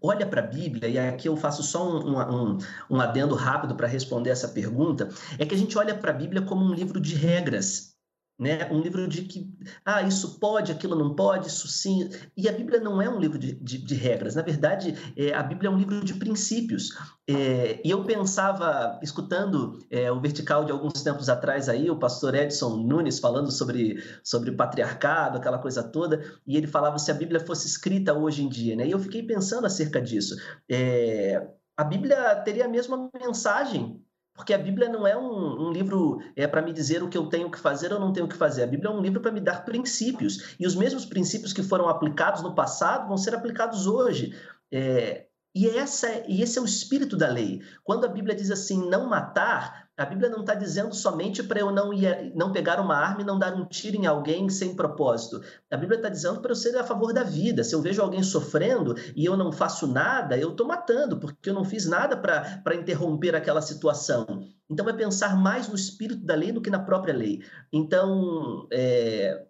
olha 0.06 0.26
para 0.26 0.42
a 0.42 0.48
Bíblia, 0.48 0.90
e 0.90 0.98
aqui 0.98 1.28
eu 1.28 1.36
faço 1.36 1.64
só 1.64 1.90
um, 1.90 2.18
um, 2.20 2.58
um 2.90 3.02
adendo 3.02 3.36
rápido 3.36 3.76
para 3.76 3.88
responder 3.88 4.30
essa 4.30 4.48
pergunta, 4.48 5.10
é 5.40 5.46
que 5.46 5.56
a 5.56 5.58
gente 5.58 5.78
olha 5.78 5.96
para 5.96 6.12
a 6.12 6.14
Bíblia 6.14 6.42
como 6.42 6.64
um 6.64 6.74
livro 6.74 7.00
de 7.00 7.16
regras 7.16 7.95
né? 8.38 8.70
Um 8.70 8.82
livro 8.82 9.08
de 9.08 9.22
que, 9.24 9.50
ah, 9.86 10.02
isso 10.02 10.40
pode, 10.40 10.72
aquilo 10.72 10.96
não 10.96 11.16
pode, 11.16 11.48
isso 11.48 11.68
sim. 11.68 12.10
E 12.36 12.50
a 12.50 12.52
Bíblia 12.52 12.80
não 12.80 13.02
é 13.02 13.10
um 13.10 13.20
livro 13.20 13.40
de, 13.40 13.54
de, 13.54 13.78
de 13.78 13.96
regras. 13.96 14.36
Na 14.36 14.42
verdade, 14.42 14.96
é, 15.16 15.34
a 15.34 15.42
Bíblia 15.42 15.70
é 15.70 15.72
um 15.72 15.78
livro 15.78 16.04
de 16.04 16.14
princípios. 16.16 16.90
É, 17.28 17.80
e 17.84 17.90
eu 17.90 18.04
pensava, 18.04 19.00
escutando 19.02 19.80
é, 19.90 20.12
o 20.12 20.20
Vertical 20.20 20.66
de 20.66 20.72
alguns 20.72 21.02
tempos 21.02 21.30
atrás 21.30 21.70
aí, 21.70 21.90
o 21.90 21.98
pastor 21.98 22.36
Edson 22.36 22.76
Nunes 22.78 23.20
falando 23.20 23.52
sobre, 23.52 24.04
sobre 24.24 24.52
patriarcado, 24.52 25.38
aquela 25.38 25.58
coisa 25.58 25.82
toda, 25.82 26.22
e 26.46 26.58
ele 26.58 26.68
falava 26.68 27.00
se 27.00 27.10
a 27.12 27.16
Bíblia 27.16 27.40
fosse 27.40 27.68
escrita 27.68 28.14
hoje 28.14 28.44
em 28.44 28.50
dia, 28.50 28.76
né? 28.76 28.86
E 28.86 28.92
eu 28.92 29.00
fiquei 29.00 29.24
pensando 29.24 29.66
acerca 29.66 30.02
disso. 30.02 30.36
É, 30.70 31.48
a 31.78 31.84
Bíblia 31.84 32.36
teria 32.38 32.66
a 32.66 32.70
mesma 32.70 33.10
mensagem 33.20 33.95
porque 34.36 34.54
a 34.54 34.58
Bíblia 34.58 34.90
não 34.90 35.08
é 35.08 35.18
um, 35.18 35.68
um 35.68 35.72
livro 35.72 36.22
é, 36.36 36.46
para 36.46 36.62
me 36.62 36.74
dizer 36.74 37.02
o 37.02 37.08
que 37.08 37.18
eu 37.18 37.28
tenho 37.28 37.50
que 37.50 37.58
fazer 37.58 37.94
ou 37.94 38.00
não 38.00 38.12
tenho 38.12 38.28
que 38.28 38.36
fazer. 38.36 38.64
A 38.64 38.68
Bíblia 38.68 38.92
é 38.92 38.94
um 38.94 39.02
livro 39.02 39.22
para 39.22 39.32
me 39.32 39.40
dar 39.40 39.64
princípios. 39.64 40.56
E 40.60 40.68
os 40.68 40.76
mesmos 40.76 41.06
princípios 41.06 41.54
que 41.54 41.64
foram 41.64 41.88
aplicados 41.88 42.44
no 42.44 42.54
passado 42.54 43.08
vão 43.08 43.18
ser 43.18 43.34
aplicados 43.34 43.88
hoje. 43.88 44.38
É, 44.70 45.26
e, 45.56 45.70
essa, 45.70 46.10
e 46.28 46.42
esse 46.42 46.60
é 46.60 46.62
o 46.62 46.66
espírito 46.66 47.16
da 47.16 47.30
lei. 47.30 47.62
Quando 47.82 48.04
a 48.04 48.10
Bíblia 48.10 48.36
diz 48.36 48.52
assim, 48.52 48.90
não 48.90 49.08
matar, 49.08 49.88
a 49.96 50.06
Bíblia 50.06 50.30
não 50.30 50.42
está 50.42 50.54
dizendo 50.54 50.94
somente 50.94 51.42
para 51.42 51.62
eu 51.62 51.72
não, 51.72 51.92
não 52.36 52.52
pegar 52.52 52.82
uma 52.82 52.98
arma 52.98 53.22
e 53.22 53.26
não 53.26 53.40
dar 53.40 53.54
um 53.54 53.66
tiro 53.66 53.96
em 53.96 54.06
alguém 54.06 54.50
sem 54.50 54.76
propósito. 54.76 55.42
A 55.72 55.78
Bíblia 55.78 55.96
está 55.98 56.10
dizendo 56.10 56.42
para 56.42 56.52
eu 56.52 56.56
ser 56.56 56.76
a 56.76 56.84
favor 56.84 57.14
da 57.14 57.24
vida. 57.24 57.64
Se 57.64 57.74
eu 57.74 57.82
vejo 57.82 58.02
alguém 58.02 58.22
sofrendo 58.22 58.96
e 59.16 59.24
eu 59.24 59.38
não 59.38 59.50
faço 59.54 59.88
nada, 59.88 60.38
eu 60.38 60.52
estou 60.52 60.68
matando, 60.68 61.18
porque 61.18 61.50
eu 61.50 61.54
não 61.54 61.64
fiz 61.64 61.86
nada 61.86 62.18
para 62.18 62.76
interromper 62.76 63.34
aquela 63.34 63.62
situação. 63.62 64.46
Então, 64.70 64.90
é 64.90 64.94
pensar 64.94 65.38
mais 65.38 65.70
no 65.70 65.76
espírito 65.76 66.26
da 66.26 66.36
lei 66.36 66.52
do 66.52 66.62
que 66.62 66.70
na 66.70 66.80
própria 66.80 67.14
lei. 67.14 67.42
Então, 67.72 68.68
é, 68.70 69.46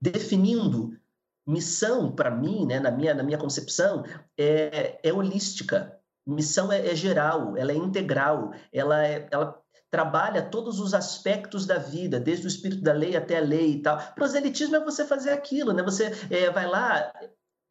definindo 0.00 0.98
Missão, 1.46 2.12
para 2.12 2.30
mim, 2.30 2.66
né, 2.66 2.78
na, 2.78 2.90
minha, 2.90 3.14
na 3.14 3.22
minha 3.22 3.38
concepção, 3.38 4.04
é, 4.38 5.00
é 5.02 5.12
holística. 5.12 5.98
Missão 6.26 6.70
é, 6.70 6.88
é 6.88 6.94
geral, 6.94 7.56
ela 7.56 7.72
é 7.72 7.76
integral, 7.76 8.52
ela, 8.72 9.04
é, 9.04 9.28
ela 9.30 9.60
trabalha 9.90 10.42
todos 10.42 10.78
os 10.78 10.94
aspectos 10.94 11.66
da 11.66 11.78
vida, 11.78 12.20
desde 12.20 12.46
o 12.46 12.48
espírito 12.48 12.82
da 12.82 12.92
lei 12.92 13.16
até 13.16 13.38
a 13.38 13.42
lei 13.42 13.72
e 13.72 13.82
tal. 13.82 13.98
Proselitismo 14.14 14.76
é 14.76 14.84
você 14.84 15.04
fazer 15.04 15.30
aquilo, 15.30 15.72
né? 15.72 15.82
Você 15.82 16.12
é, 16.30 16.50
vai 16.50 16.66
lá, 16.66 17.12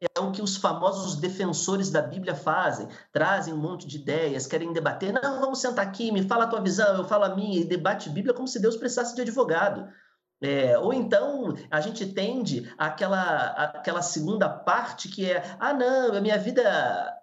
é 0.00 0.20
o 0.20 0.32
que 0.32 0.42
os 0.42 0.56
famosos 0.56 1.16
defensores 1.16 1.90
da 1.90 2.02
Bíblia 2.02 2.34
fazem, 2.34 2.88
trazem 3.12 3.52
um 3.52 3.58
monte 3.58 3.86
de 3.86 3.96
ideias, 3.96 4.46
querem 4.46 4.72
debater. 4.72 5.12
Não, 5.12 5.40
vamos 5.40 5.60
sentar 5.60 5.86
aqui, 5.86 6.10
me 6.10 6.26
fala 6.26 6.44
a 6.44 6.48
tua 6.48 6.60
visão, 6.60 6.96
eu 6.96 7.04
falo 7.04 7.24
a 7.24 7.34
minha, 7.34 7.60
e 7.60 7.64
debate 7.64 8.08
Bíblia 8.10 8.34
como 8.34 8.48
se 8.48 8.60
Deus 8.60 8.76
precisasse 8.76 9.14
de 9.14 9.22
advogado. 9.22 9.88
É, 10.42 10.78
ou 10.78 10.92
então 10.92 11.54
a 11.70 11.80
gente 11.80 12.06
tende 12.14 12.72
àquela, 12.78 13.48
àquela 13.50 14.02
segunda 14.02 14.48
parte 14.48 15.08
que 15.08 15.30
é: 15.30 15.56
ah, 15.58 15.72
não, 15.72 16.14
a 16.14 16.20
minha 16.20 16.38
vida. 16.38 17.16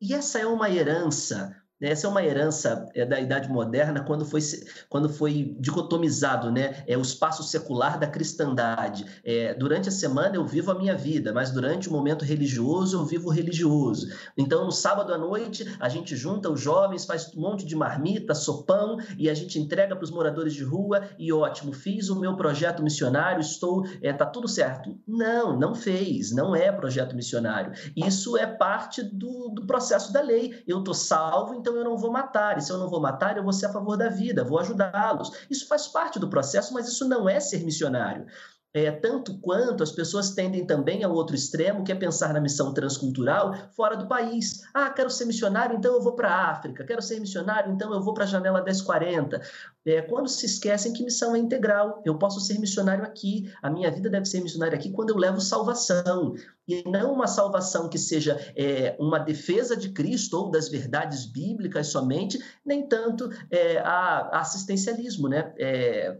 E 0.00 0.12
essa 0.12 0.38
é 0.40 0.46
uma 0.46 0.68
herança 0.68 1.63
Essa 1.84 2.06
é 2.06 2.10
uma 2.10 2.24
herança 2.24 2.88
é, 2.94 3.04
da 3.04 3.20
Idade 3.20 3.48
Moderna, 3.48 4.00
quando 4.00 4.24
foi, 4.24 4.40
quando 4.88 5.08
foi 5.08 5.54
dicotomizado 5.58 6.50
né? 6.50 6.82
é, 6.86 6.96
o 6.96 7.02
espaço 7.02 7.42
secular 7.42 7.98
da 7.98 8.06
cristandade. 8.06 9.04
É, 9.24 9.54
durante 9.54 9.88
a 9.88 9.92
semana 9.92 10.36
eu 10.36 10.46
vivo 10.46 10.70
a 10.70 10.74
minha 10.74 10.96
vida, 10.96 11.32
mas 11.32 11.50
durante 11.50 11.88
o 11.88 11.92
momento 11.92 12.24
religioso 12.24 12.96
eu 12.96 13.04
vivo 13.04 13.28
o 13.28 13.32
religioso. 13.32 14.08
Então, 14.36 14.64
no 14.64 14.72
sábado 14.72 15.12
à 15.12 15.18
noite, 15.18 15.76
a 15.78 15.88
gente 15.88 16.16
junta 16.16 16.50
os 16.50 16.60
jovens, 16.60 17.04
faz 17.04 17.30
um 17.36 17.40
monte 17.40 17.66
de 17.66 17.76
marmita, 17.76 18.34
sopão, 18.34 18.98
e 19.18 19.28
a 19.28 19.34
gente 19.34 19.58
entrega 19.58 19.94
para 19.94 20.04
os 20.04 20.10
moradores 20.10 20.54
de 20.54 20.64
rua, 20.64 21.02
e 21.18 21.32
ótimo, 21.32 21.72
fiz 21.72 22.08
o 22.08 22.18
meu 22.18 22.36
projeto 22.36 22.82
missionário, 22.82 23.40
estou, 23.40 23.84
é, 24.02 24.12
tá 24.12 24.26
tudo 24.26 24.48
certo. 24.48 24.96
Não, 25.06 25.58
não 25.58 25.74
fez, 25.74 26.32
não 26.32 26.54
é 26.54 26.72
projeto 26.72 27.14
missionário. 27.14 27.72
Isso 27.96 28.36
é 28.36 28.46
parte 28.46 29.02
do, 29.02 29.50
do 29.50 29.66
processo 29.66 30.12
da 30.12 30.20
lei. 30.20 30.62
Eu 30.66 30.78
estou 30.78 30.94
salvo, 30.94 31.54
então 31.54 31.73
eu 31.76 31.84
não 31.84 31.96
vou 31.96 32.10
matar. 32.10 32.58
E 32.58 32.60
se 32.62 32.70
eu 32.70 32.78
não 32.78 32.88
vou 32.88 33.00
matar, 33.00 33.36
eu 33.36 33.42
vou 33.42 33.52
ser 33.52 33.66
a 33.66 33.72
favor 33.72 33.96
da 33.96 34.08
vida, 34.08 34.44
vou 34.44 34.58
ajudá-los. 34.58 35.30
Isso 35.50 35.66
faz 35.66 35.86
parte 35.88 36.18
do 36.18 36.28
processo, 36.28 36.72
mas 36.74 36.88
isso 36.88 37.08
não 37.08 37.28
é 37.28 37.40
ser 37.40 37.64
missionário. 37.64 38.26
É, 38.74 38.90
tanto 38.90 39.38
quanto 39.38 39.84
as 39.84 39.92
pessoas 39.92 40.30
tendem 40.30 40.66
também 40.66 41.04
ao 41.04 41.12
outro 41.12 41.36
extremo, 41.36 41.84
que 41.84 41.92
é 41.92 41.94
pensar 41.94 42.34
na 42.34 42.40
missão 42.40 42.74
transcultural 42.74 43.54
fora 43.76 43.96
do 43.96 44.08
país. 44.08 44.62
Ah, 44.74 44.90
quero 44.90 45.08
ser 45.08 45.26
missionário, 45.26 45.76
então 45.76 45.94
eu 45.94 46.02
vou 46.02 46.14
para 46.14 46.28
a 46.28 46.50
África. 46.50 46.82
Quero 46.84 47.00
ser 47.00 47.20
missionário, 47.20 47.72
então 47.72 47.94
eu 47.94 48.02
vou 48.02 48.12
para 48.12 48.24
a 48.24 48.26
janela 48.26 48.64
1040. 48.64 49.40
É, 49.86 50.02
quando 50.02 50.28
se 50.28 50.44
esquecem 50.44 50.92
que 50.92 51.04
missão 51.04 51.36
é 51.36 51.38
integral. 51.38 52.02
Eu 52.04 52.18
posso 52.18 52.40
ser 52.40 52.58
missionário 52.58 53.04
aqui. 53.04 53.52
A 53.62 53.70
minha 53.70 53.92
vida 53.92 54.10
deve 54.10 54.26
ser 54.26 54.40
missionária 54.40 54.76
aqui 54.76 54.90
quando 54.90 55.10
eu 55.10 55.16
levo 55.16 55.40
salvação. 55.40 56.34
E 56.66 56.82
não 56.88 57.12
uma 57.12 57.28
salvação 57.28 57.88
que 57.88 57.98
seja 57.98 58.40
é, 58.56 58.96
uma 58.98 59.20
defesa 59.20 59.76
de 59.76 59.90
Cristo 59.90 60.36
ou 60.36 60.50
das 60.50 60.68
verdades 60.68 61.26
bíblicas 61.26 61.88
somente, 61.88 62.42
nem 62.66 62.88
tanto 62.88 63.30
é, 63.50 63.78
a, 63.78 64.30
a 64.32 64.40
assistencialismo, 64.40 65.28
né? 65.28 65.52
É, 65.58 66.18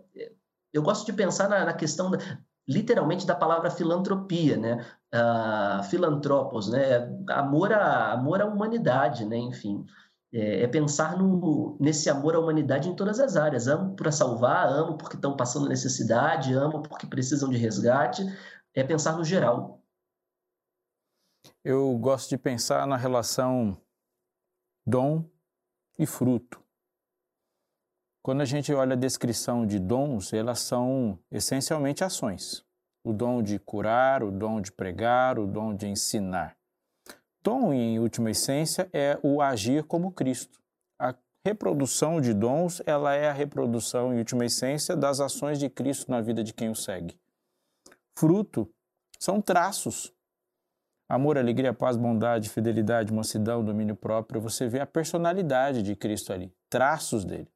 eu 0.74 0.82
gosto 0.82 1.06
de 1.06 1.12
pensar 1.12 1.48
na, 1.48 1.64
na 1.64 1.72
questão, 1.72 2.10
da, 2.10 2.18
literalmente, 2.66 3.24
da 3.24 3.34
palavra 3.36 3.70
filantropia, 3.70 4.56
né? 4.56 4.84
Uh, 5.14 5.84
filantropos, 5.84 6.68
né? 6.68 7.08
Amor 7.30 7.72
à, 7.72 8.12
amor 8.12 8.42
à 8.42 8.46
humanidade, 8.46 9.24
né? 9.24 9.36
Enfim, 9.36 9.86
é, 10.32 10.64
é, 10.64 10.66
pensar 10.66 11.16
no, 11.16 11.78
nesse 11.80 12.10
amor 12.10 12.34
à 12.34 12.40
humanidade 12.40 12.88
em 12.88 12.96
todas 12.96 13.20
as 13.20 13.36
áreas. 13.36 13.68
Amo 13.68 13.94
para 13.94 14.10
salvar, 14.10 14.66
amo 14.66 14.98
porque 14.98 15.14
estão 15.14 15.36
passando 15.36 15.68
necessidade, 15.68 16.52
amo 16.52 16.82
porque 16.82 17.06
precisam 17.06 17.48
de 17.48 17.56
resgate. 17.56 18.24
É 18.74 18.82
pensar 18.82 19.16
no 19.16 19.22
geral. 19.22 19.80
Eu 21.62 21.96
gosto 21.98 22.30
de 22.30 22.36
pensar 22.36 22.84
na 22.84 22.96
relação 22.96 23.80
dom 24.84 25.24
e 25.96 26.04
fruto. 26.04 26.63
Quando 28.24 28.40
a 28.40 28.46
gente 28.46 28.72
olha 28.72 28.94
a 28.94 28.96
descrição 28.96 29.66
de 29.66 29.78
dons, 29.78 30.32
elas 30.32 30.60
são 30.60 31.18
essencialmente 31.30 32.02
ações. 32.02 32.64
O 33.04 33.12
dom 33.12 33.42
de 33.42 33.58
curar, 33.58 34.22
o 34.22 34.30
dom 34.30 34.62
de 34.62 34.72
pregar, 34.72 35.38
o 35.38 35.46
dom 35.46 35.74
de 35.74 35.86
ensinar. 35.86 36.56
Dom, 37.42 37.70
em 37.74 37.98
última 37.98 38.30
essência, 38.30 38.88
é 38.94 39.18
o 39.22 39.42
agir 39.42 39.84
como 39.84 40.10
Cristo. 40.10 40.58
A 40.98 41.14
reprodução 41.46 42.18
de 42.18 42.32
dons, 42.32 42.80
ela 42.86 43.14
é 43.14 43.28
a 43.28 43.32
reprodução, 43.32 44.14
em 44.14 44.16
última 44.16 44.46
essência, 44.46 44.96
das 44.96 45.20
ações 45.20 45.58
de 45.58 45.68
Cristo 45.68 46.10
na 46.10 46.22
vida 46.22 46.42
de 46.42 46.54
quem 46.54 46.70
o 46.70 46.74
segue. 46.74 47.20
Fruto 48.18 48.66
são 49.20 49.38
traços. 49.38 50.14
Amor, 51.10 51.36
alegria, 51.36 51.74
paz, 51.74 51.98
bondade, 51.98 52.48
fidelidade, 52.48 53.12
mansidão, 53.12 53.62
domínio 53.62 53.94
próprio. 53.94 54.40
Você 54.40 54.66
vê 54.66 54.80
a 54.80 54.86
personalidade 54.86 55.82
de 55.82 55.94
Cristo 55.94 56.32
ali, 56.32 56.50
traços 56.70 57.22
dele. 57.22 57.52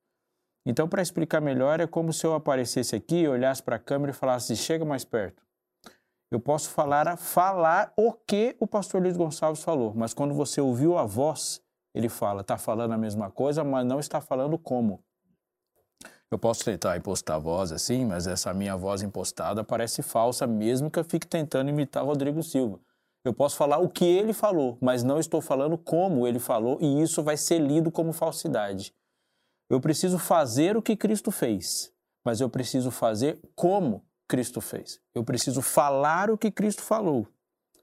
Então, 0.67 0.89
para 0.89 1.03
explicar 1.03 1.41
melhor, 1.41 1.81
é 1.81 1.87
como 1.87 2.13
se 2.13 2.27
eu 2.27 2.35
aparecesse 2.35 2.95
aqui, 2.95 3.27
olhasse 3.27 3.63
para 3.63 3.77
a 3.77 3.79
câmera 3.79 4.11
e 4.11 4.15
falasse: 4.15 4.55
chega 4.57 4.85
mais 4.85 5.05
perto. 5.05 5.43
Eu 6.31 6.39
posso 6.39 6.69
falar, 6.69 7.17
falar 7.17 7.93
o 7.97 8.13
que 8.13 8.55
o 8.61 8.67
pastor 8.67 9.01
Luiz 9.01 9.17
Gonçalves 9.17 9.63
falou, 9.63 9.95
mas 9.97 10.13
quando 10.13 10.35
você 10.35 10.61
ouviu 10.61 10.99
a 10.99 11.05
voz, 11.05 11.63
ele 11.95 12.11
fala, 12.11 12.43
está 12.43 12.59
falando 12.59 12.93
a 12.93 12.99
mesma 12.99 13.31
coisa, 13.31 13.65
mas 13.65 13.87
não 13.87 13.99
está 13.99 14.21
falando 14.21 14.59
como. 14.59 15.03
Eu 16.31 16.39
posso 16.39 16.63
tentar 16.63 16.99
impostar 16.99 17.37
a 17.37 17.39
voz 17.39 17.73
assim, 17.73 18.05
mas 18.05 18.27
essa 18.27 18.53
minha 18.53 18.77
voz 18.77 19.01
impostada 19.01 19.65
parece 19.65 20.03
falsa, 20.03 20.47
mesmo 20.47 20.91
que 20.91 20.99
eu 20.99 21.05
fique 21.05 21.27
tentando 21.27 21.71
imitar 21.71 22.05
Rodrigo 22.05 22.43
Silva. 22.43 22.79
Eu 23.25 23.33
posso 23.33 23.57
falar 23.57 23.79
o 23.79 23.89
que 23.89 24.05
ele 24.05 24.35
falou, 24.35 24.77
mas 24.83 25.03
não 25.03 25.19
estou 25.19 25.41
falando 25.41 25.79
como 25.79 26.27
ele 26.27 26.39
falou, 26.39 26.77
e 26.81 27.03
isso 27.03 27.23
vai 27.23 27.39
ser 27.39 27.59
lido 27.59 27.91
como 27.91 28.13
falsidade. 28.13 28.95
Eu 29.69 29.81
preciso 29.81 30.19
fazer 30.19 30.77
o 30.77 30.83
que 30.83 30.97
Cristo 30.97 31.31
fez, 31.31 31.93
mas 32.25 32.41
eu 32.41 32.49
preciso 32.49 32.91
fazer 32.91 33.39
como 33.55 34.05
Cristo 34.27 34.61
fez. 34.61 35.01
Eu 35.15 35.23
preciso 35.23 35.61
falar 35.61 36.31
o 36.31 36.39
que 36.39 36.51
Cristo 36.51 36.83
falou, 36.83 37.27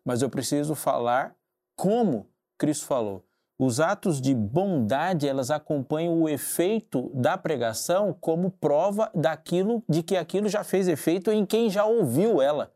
mas 0.04 0.22
eu 0.22 0.30
preciso 0.30 0.74
falar 0.74 1.36
como 1.75 2.27
Cristo 2.58 2.86
falou. 2.86 3.24
Os 3.58 3.80
atos 3.80 4.20
de 4.20 4.34
bondade, 4.34 5.27
elas 5.27 5.50
acompanham 5.50 6.22
o 6.22 6.27
efeito 6.27 7.10
da 7.13 7.38
pregação 7.38 8.13
como 8.20 8.51
prova 8.51 9.10
daquilo 9.15 9.82
de 9.88 10.04
que 10.04 10.18
aquilo 10.18 10.50
já 10.50 10.63
fez 10.63 10.88
efeito 10.88 11.32
em 11.32 11.46
quem 11.46 11.70
já 11.70 11.86
ouviu 11.86 12.42
ela. 12.42 12.74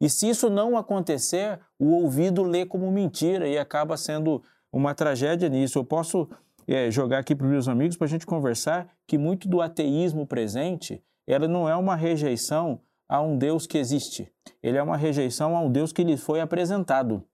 E 0.00 0.10
se 0.10 0.28
isso 0.28 0.50
não 0.50 0.76
acontecer, 0.76 1.60
o 1.78 1.92
ouvido 1.92 2.42
lê 2.42 2.66
como 2.66 2.90
mentira 2.90 3.46
e 3.46 3.56
acaba 3.56 3.96
sendo 3.96 4.42
uma 4.72 4.94
tragédia 4.94 5.48
nisso. 5.48 5.78
Eu 5.78 5.84
posso 5.84 6.28
é, 6.66 6.90
jogar 6.90 7.18
aqui 7.18 7.34
para 7.34 7.46
os 7.46 7.50
meus 7.50 7.68
amigos 7.68 7.96
para 7.96 8.06
a 8.06 8.10
gente 8.10 8.26
conversar 8.26 8.92
que 9.06 9.16
muito 9.16 9.48
do 9.48 9.60
ateísmo 9.60 10.26
presente 10.26 11.02
ela 11.26 11.48
não 11.48 11.68
é 11.68 11.74
uma 11.74 11.96
rejeição 11.96 12.80
a 13.08 13.20
um 13.20 13.36
Deus 13.36 13.66
que 13.66 13.78
existe. 13.78 14.32
Ele 14.62 14.76
é 14.76 14.82
uma 14.82 14.96
rejeição 14.96 15.56
a 15.56 15.60
um 15.60 15.70
Deus 15.70 15.92
que 15.92 16.04
lhe 16.04 16.16
foi 16.16 16.40
apresentado. 16.40 17.24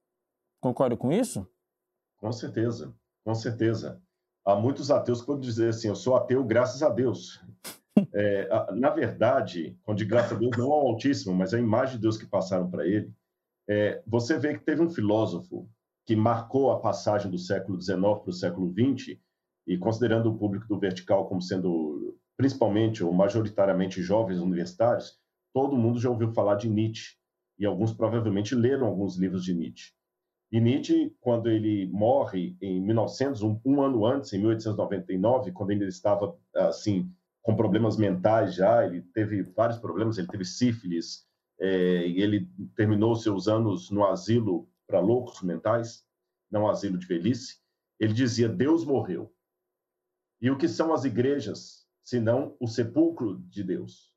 Concorda 0.60 0.96
com 0.96 1.12
isso? 1.12 1.46
Com 2.18 2.32
certeza, 2.32 2.94
com 3.24 3.34
certeza. 3.34 4.00
Há 4.44 4.54
muitos 4.54 4.90
ateus 4.90 5.20
que 5.20 5.26
podem 5.26 5.42
dizer 5.42 5.68
assim: 5.68 5.88
eu 5.88 5.96
sou 5.96 6.16
ateu 6.16 6.44
graças 6.44 6.82
a 6.82 6.88
Deus. 6.88 7.40
É, 8.14 8.48
na 8.72 8.88
verdade, 8.88 9.78
quando 9.82 10.04
graças 10.06 10.32
a 10.32 10.36
Deus, 10.36 10.56
não 10.56 10.72
ao 10.72 10.88
Altíssimo, 10.88 11.34
mas 11.34 11.52
a 11.52 11.58
imagem 11.58 11.96
de 11.96 12.00
Deus 12.00 12.16
que 12.16 12.26
passaram 12.26 12.70
para 12.70 12.86
ele, 12.86 13.12
é, 13.68 14.02
você 14.06 14.38
vê 14.38 14.54
que 14.54 14.64
teve 14.64 14.80
um 14.82 14.88
filósofo 14.88 15.68
que 16.06 16.16
marcou 16.16 16.71
a 16.71 16.80
passagem 16.80 17.30
do 17.30 17.38
século 17.38 17.80
XIX 17.80 17.99
para 18.00 18.30
o 18.30 18.32
século 18.32 18.73
XX, 18.73 19.18
e 19.66 19.78
considerando 19.78 20.30
o 20.30 20.37
público 20.37 20.66
do 20.66 20.78
Vertical 20.78 21.28
como 21.28 21.40
sendo 21.40 22.16
principalmente 22.37 23.04
ou 23.04 23.12
majoritariamente 23.12 24.02
jovens 24.02 24.40
universitários, 24.40 25.18
todo 25.54 25.76
mundo 25.76 26.00
já 26.00 26.11
ouviu 26.11 26.32
falar 26.32 26.56
de 26.56 26.68
Nietzsche, 26.68 27.16
e 27.59 27.66
alguns 27.66 27.92
provavelmente 27.92 28.54
leram 28.54 28.87
alguns 28.87 29.16
livros 29.16 29.44
de 29.44 29.54
Nietzsche. 29.54 29.92
E 30.50 30.61
Nietzsche, 30.61 31.14
quando 31.21 31.49
ele 31.49 31.88
morre 31.92 32.56
em 32.61 32.80
1900, 32.80 33.42
um, 33.42 33.61
um 33.64 33.80
ano 33.80 34.04
antes, 34.04 34.32
em 34.32 34.38
1899, 34.38 35.52
quando 35.52 35.71
ele 35.71 35.87
estava 35.87 36.37
assim 36.54 37.11
com 37.40 37.56
problemas 37.56 37.97
mentais 37.97 38.54
já, 38.54 38.85
ele 38.85 39.02
teve 39.14 39.42
vários 39.42 39.78
problemas, 39.78 40.18
ele 40.18 40.28
teve 40.28 40.44
sífilis, 40.44 41.26
é, 41.61 42.09
ele 42.09 42.49
terminou 42.76 43.14
seus 43.16 43.49
anos 43.49 43.90
no 43.90 44.04
asilo 44.04 44.68
para 44.92 45.00
loucos 45.00 45.40
mentais, 45.40 46.04
não 46.50 46.68
asilo 46.68 46.99
de 46.99 47.06
velhice, 47.06 47.56
ele 47.99 48.12
dizia: 48.12 48.46
Deus 48.46 48.84
morreu. 48.84 49.32
E 50.38 50.50
o 50.50 50.58
que 50.58 50.68
são 50.68 50.92
as 50.92 51.06
igrejas, 51.06 51.87
senão 52.04 52.54
o 52.61 52.66
sepulcro 52.66 53.38
de 53.49 53.64
Deus? 53.64 54.12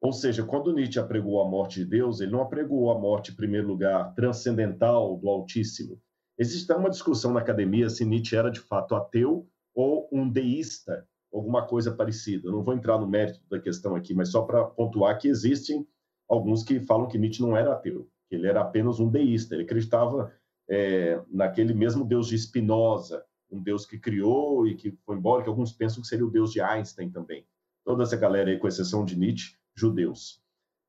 Ou 0.00 0.12
seja, 0.12 0.44
quando 0.44 0.72
Nietzsche 0.72 1.00
apregou 1.00 1.42
a 1.42 1.48
morte 1.48 1.80
de 1.80 1.86
Deus, 1.86 2.20
ele 2.20 2.30
não 2.30 2.42
apregou 2.42 2.88
a 2.92 2.98
morte, 2.98 3.32
em 3.32 3.34
primeiro 3.34 3.66
lugar, 3.66 4.14
transcendental 4.14 5.16
do 5.16 5.28
Altíssimo. 5.28 6.00
Existe 6.38 6.72
uma 6.72 6.90
discussão 6.90 7.32
na 7.32 7.40
academia 7.40 7.90
se 7.90 8.04
Nietzsche 8.04 8.36
era 8.36 8.50
de 8.50 8.60
fato 8.60 8.94
ateu 8.94 9.48
ou 9.74 10.08
um 10.12 10.30
deísta, 10.30 11.08
alguma 11.32 11.66
coisa 11.66 11.90
parecida. 11.90 12.46
Eu 12.46 12.52
não 12.52 12.62
vou 12.62 12.74
entrar 12.74 12.98
no 12.98 13.08
mérito 13.08 13.40
da 13.50 13.58
questão 13.58 13.96
aqui, 13.96 14.14
mas 14.14 14.30
só 14.30 14.42
para 14.42 14.64
pontuar 14.66 15.18
que 15.18 15.26
existem 15.26 15.84
alguns 16.28 16.62
que 16.62 16.78
falam 16.78 17.08
que 17.08 17.18
Nietzsche 17.18 17.42
não 17.42 17.56
era 17.56 17.72
ateu 17.72 18.08
que 18.28 18.34
ele 18.34 18.46
era 18.46 18.60
apenas 18.60 19.00
um 19.00 19.08
deísta, 19.08 19.54
ele 19.54 19.64
acreditava 19.64 20.32
é, 20.68 21.20
naquele 21.30 21.72
mesmo 21.72 22.04
Deus 22.04 22.28
de 22.28 22.38
Spinoza, 22.38 23.24
um 23.50 23.62
Deus 23.62 23.86
que 23.86 23.98
criou 23.98 24.66
e 24.66 24.74
que 24.74 24.90
foi 25.04 25.16
embora, 25.16 25.42
que 25.42 25.48
alguns 25.48 25.72
pensam 25.72 26.02
que 26.02 26.08
seria 26.08 26.26
o 26.26 26.30
Deus 26.30 26.52
de 26.52 26.60
Einstein 26.60 27.10
também. 27.10 27.46
Toda 27.84 28.02
essa 28.02 28.16
galera 28.16 28.50
aí, 28.50 28.58
com 28.58 28.66
exceção 28.66 29.04
de 29.04 29.16
Nietzsche, 29.16 29.56
judeus. 29.74 30.42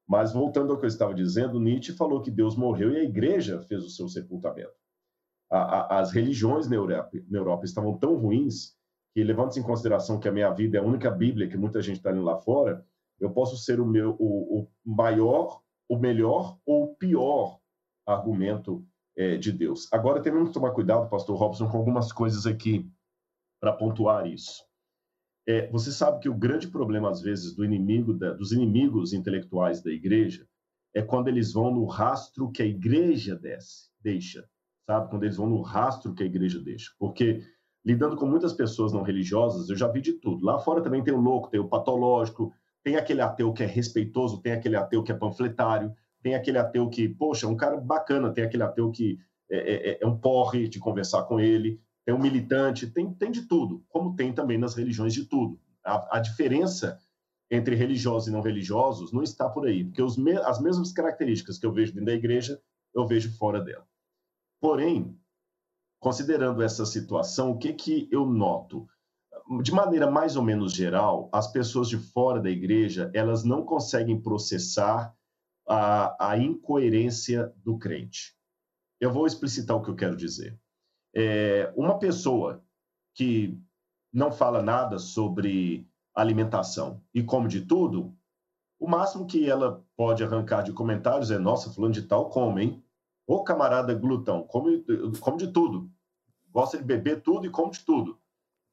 Mas 0.08 0.34
voltando 0.34 0.72
ao 0.72 0.80
que 0.80 0.86
eu 0.86 0.90
estava 0.90 1.14
dizendo, 1.14 1.60
Nietzsche 1.60 1.94
falou 1.94 2.22
que 2.22 2.32
Deus 2.32 2.56
morreu 2.56 2.94
e 2.94 2.98
a 2.98 3.04
igreja 3.04 3.62
fez 3.62 3.84
o 3.84 3.90
seu 3.90 4.08
sepultamento. 4.08 4.72
A, 5.52 5.58
a, 5.58 6.00
as 6.00 6.12
religiões 6.12 6.68
na 6.68 6.76
Europa, 6.76 7.12
na 7.30 7.38
Europa, 7.38 7.66
estavam 7.66 7.98
tão 7.98 8.16
ruins 8.16 8.76
que, 9.14 9.24
levando-se 9.24 9.60
em 9.60 9.64
consideração 9.64 10.20
que 10.20 10.28
a 10.28 10.32
minha 10.32 10.50
vida 10.50 10.78
é 10.78 10.82
a 10.82 10.84
única 10.84 11.12
Bíblia 11.12 11.48
que 11.48 11.58
muita 11.58 11.82
gente 11.82 11.98
está 11.98 12.10
lendo 12.10 12.24
lá 12.24 12.38
fora, 12.38 12.86
eu 13.20 13.32
posso 13.32 13.58
ser 13.58 13.80
o 13.80 13.86
meu 13.86 14.16
o, 14.20 14.62
o 14.62 14.68
maior 14.86 15.62
o 15.90 15.98
melhor 15.98 16.58
ou 16.66 16.86
o 16.86 16.96
pior 16.96 17.60
argumento 18.06 18.86
é, 19.16 19.38
de 19.38 19.52
Deus. 19.52 19.92
Agora, 19.92 20.22
temos 20.22 20.50
que 20.50 20.54
tomar 20.54 20.72
cuidado, 20.72 21.10
pastor 21.10 21.38
Robson, 21.38 21.70
com 21.70 21.78
algumas 21.78 22.12
coisas 22.12 22.46
aqui 22.46 22.90
para 23.60 23.74
pontuar 23.74 24.28
isso. 24.28 24.64
É, 25.48 25.70
você 25.72 25.92
sabe 25.92 26.20
que 26.20 26.30
o 26.30 26.36
grande 26.36 26.68
problema, 26.68 27.10
às 27.10 27.22
vezes, 27.22 27.56
do 27.56 27.64
inimigo 27.64 28.14
da, 28.14 28.34
dos 28.34 28.52
inimigos 28.52 29.14
intelectuais 29.14 29.82
da 29.82 29.92
igreja 29.92 30.48
é 30.94 31.02
quando 31.02 31.30
eles 31.30 31.54
vão 31.54 31.74
no 31.74 31.86
rastro 31.86 32.52
que 32.52 32.62
a 32.62 32.66
igreja 32.66 33.36
desce, 33.36 33.90
deixa, 34.02 34.48
sabe? 34.86 35.10
Quando 35.10 35.24
eles 35.24 35.38
vão 35.38 35.48
no 35.48 35.62
rastro 35.62 36.14
que 36.14 36.24
a 36.24 36.26
igreja 36.26 36.60
deixa. 36.60 36.92
Porque 37.00 37.44
lidando 37.86 38.18
com 38.18 38.26
muitas 38.26 38.52
pessoas 38.54 38.92
não 38.92 39.04
religiosas, 39.04 39.70
eu 39.70 39.76
já 39.76 39.88
vi 39.88 40.02
de 40.02 40.14
tudo. 40.14 40.46
Lá 40.46 40.60
fora 40.60 40.82
também 40.82 41.04
tem 41.04 41.14
o 41.14 41.22
louco, 41.22 41.50
tem 41.50 41.60
o 41.60 41.70
patológico, 41.70 42.54
tem 42.88 42.96
aquele 42.96 43.20
ateu 43.20 43.52
que 43.52 43.62
é 43.62 43.66
respeitoso, 43.66 44.42
tem 44.42 44.54
aquele 44.54 44.78
ateu 44.78 45.04
que 45.04 45.12
é 45.12 45.16
panfletário, 45.16 45.94
tem 46.24 46.36
aquele 46.36 46.58
ateu 46.58 46.90
que, 46.90 47.10
poxa, 47.10 47.46
é 47.46 47.50
um 47.50 47.58
cara 47.58 47.76
bacana, 47.76 48.32
tem 48.32 48.46
aquele 48.46 48.64
ateu 48.64 48.90
que 48.90 49.20
é, 49.52 49.58
é, 49.58 49.90
é, 49.90 49.98
é 50.00 50.08
um 50.08 50.18
porre 50.18 50.70
de 50.70 50.80
conversar 50.80 51.24
com 51.24 51.38
ele, 51.38 51.82
tem 52.06 52.16
um 52.16 52.18
militante, 52.18 52.88
tem, 52.88 53.14
tem 53.14 53.30
de 53.30 53.42
tudo, 53.42 53.84
como 53.90 54.16
tem 54.16 54.32
também 54.32 54.58
nas 54.58 54.74
religiões 54.74 55.14
de 55.14 55.26
tudo. 55.26 55.60
A, 55.84 56.16
a 56.16 56.20
diferença 56.22 56.98
entre 57.52 57.76
religiosos 57.76 58.30
e 58.30 58.32
não 58.32 58.40
religiosos 58.40 59.12
não 59.12 59.22
está 59.22 59.50
por 59.50 59.68
aí, 59.68 59.84
porque 59.84 60.02
os, 60.02 60.18
as 60.46 60.62
mesmas 60.62 60.94
características 60.94 61.58
que 61.58 61.66
eu 61.66 61.74
vejo 61.74 61.92
dentro 61.92 62.06
da 62.06 62.14
igreja, 62.14 62.58
eu 62.96 63.06
vejo 63.06 63.38
fora 63.38 63.60
dela. 63.60 63.86
Porém, 64.62 65.14
considerando 66.00 66.62
essa 66.62 66.86
situação, 66.86 67.52
o 67.52 67.58
que, 67.58 67.74
que 67.74 68.08
eu 68.10 68.26
noto? 68.26 68.88
De 69.62 69.72
maneira 69.72 70.10
mais 70.10 70.36
ou 70.36 70.44
menos 70.44 70.74
geral, 70.74 71.30
as 71.32 71.48
pessoas 71.52 71.88
de 71.88 71.98
fora 71.98 72.42
da 72.42 72.50
igreja, 72.50 73.10
elas 73.14 73.44
não 73.44 73.64
conseguem 73.64 74.20
processar 74.20 75.16
a, 75.68 76.32
a 76.32 76.38
incoerência 76.38 77.54
do 77.58 77.78
crente. 77.78 78.36
Eu 79.00 79.12
vou 79.12 79.26
explicitar 79.26 79.78
o 79.78 79.82
que 79.82 79.90
eu 79.90 79.96
quero 79.96 80.16
dizer. 80.16 80.60
É, 81.16 81.72
uma 81.76 81.98
pessoa 81.98 82.64
que 83.14 83.58
não 84.14 84.32
fala 84.32 84.62
nada 84.62 85.00
sobre 85.00 85.88
alimentação 86.14 87.02
e 87.14 87.24
come 87.24 87.48
de 87.48 87.62
tudo, 87.62 88.16
o 88.80 88.88
máximo 88.88 89.26
que 89.26 89.50
ela 89.50 89.84
pode 89.96 90.24
arrancar 90.24 90.64
de 90.64 90.74
comentários 90.74 91.32
é: 91.32 91.38
nossa, 91.38 91.72
fulano 91.72 91.94
de 91.94 92.04
tal 92.04 92.30
come, 92.30 92.64
hein? 92.64 92.84
Ô 93.26 93.44
camarada 93.44 93.94
glutão, 93.94 94.44
come, 94.44 94.84
come 95.20 95.38
de 95.38 95.52
tudo. 95.52 95.90
Gosta 96.50 96.78
de 96.78 96.84
beber 96.84 97.22
tudo 97.22 97.46
e 97.46 97.50
come 97.50 97.72
de 97.72 97.84
tudo. 97.84 98.20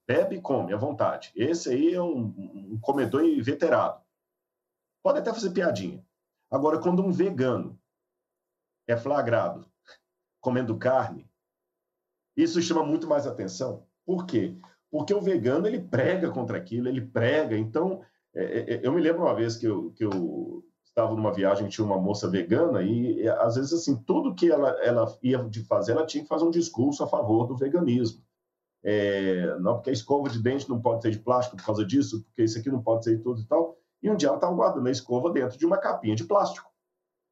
Bebe 0.06 0.36
e 0.36 0.40
come 0.40 0.72
à 0.72 0.76
vontade. 0.76 1.32
Esse 1.34 1.70
aí 1.70 1.94
é 1.94 2.02
um, 2.02 2.34
um 2.72 2.78
comedor 2.80 3.24
inveterado. 3.24 4.02
Pode 5.02 5.18
até 5.18 5.32
fazer 5.32 5.50
piadinha. 5.50 6.04
Agora, 6.50 6.78
quando 6.78 7.02
um 7.02 7.10
vegano 7.10 7.78
é 8.86 8.96
flagrado 8.96 9.66
comendo 10.40 10.78
carne, 10.78 11.28
isso 12.36 12.60
chama 12.60 12.84
muito 12.84 13.08
mais 13.08 13.26
atenção. 13.26 13.86
Por 14.04 14.26
quê? 14.26 14.56
Porque 14.90 15.14
o 15.14 15.20
vegano 15.20 15.66
ele 15.66 15.80
prega 15.80 16.30
contra 16.30 16.58
aquilo, 16.58 16.88
ele 16.88 17.00
prega. 17.00 17.56
Então, 17.56 18.04
é, 18.34 18.44
é, 18.44 18.74
é 18.74 18.86
eu 18.86 18.92
me 18.92 19.00
lembro 19.00 19.22
uma 19.22 19.34
vez 19.34 19.56
que 19.56 19.66
eu, 19.66 19.90
que 19.92 20.04
eu 20.04 20.64
estava 20.84 21.14
numa 21.14 21.32
viagem 21.32 21.68
tinha 21.68 21.84
uma 21.84 21.98
moça 21.98 22.28
vegana 22.30 22.82
e 22.82 23.26
às 23.28 23.56
vezes 23.56 23.72
assim 23.72 23.96
tudo 24.04 24.34
que 24.34 24.50
ela, 24.50 24.70
ela 24.84 25.18
ia 25.22 25.38
de 25.42 25.64
fazer 25.64 25.92
ela 25.92 26.06
tinha 26.06 26.22
que 26.22 26.28
fazer 26.28 26.44
um 26.44 26.50
discurso 26.50 27.02
a 27.02 27.08
favor 27.08 27.48
do 27.48 27.56
veganismo 27.56 28.22
é, 28.84 29.56
não 29.60 29.76
porque 29.76 29.90
a 29.90 29.92
escova 29.92 30.28
de 30.28 30.42
dente 30.42 30.68
não 30.68 30.80
pode 30.80 31.02
ser 31.02 31.10
de 31.10 31.18
plástico 31.18 31.56
por 31.56 31.64
causa 31.64 31.84
disso 31.86 32.22
porque 32.24 32.44
isso 32.44 32.58
aqui 32.58 32.70
não 32.70 32.82
pode 32.82 33.04
ser 33.04 33.22
tudo 33.22 33.40
e 33.40 33.46
tal. 33.46 33.78
E 34.02 34.10
um 34.10 34.16
dia 34.16 34.28
ela 34.28 34.36
estava 34.36 34.54
guardando 34.54 34.86
a 34.86 34.90
escova 34.90 35.30
dentro 35.32 35.58
de 35.58 35.64
uma 35.64 35.78
capinha 35.78 36.14
de 36.14 36.24
plástico. 36.24 36.70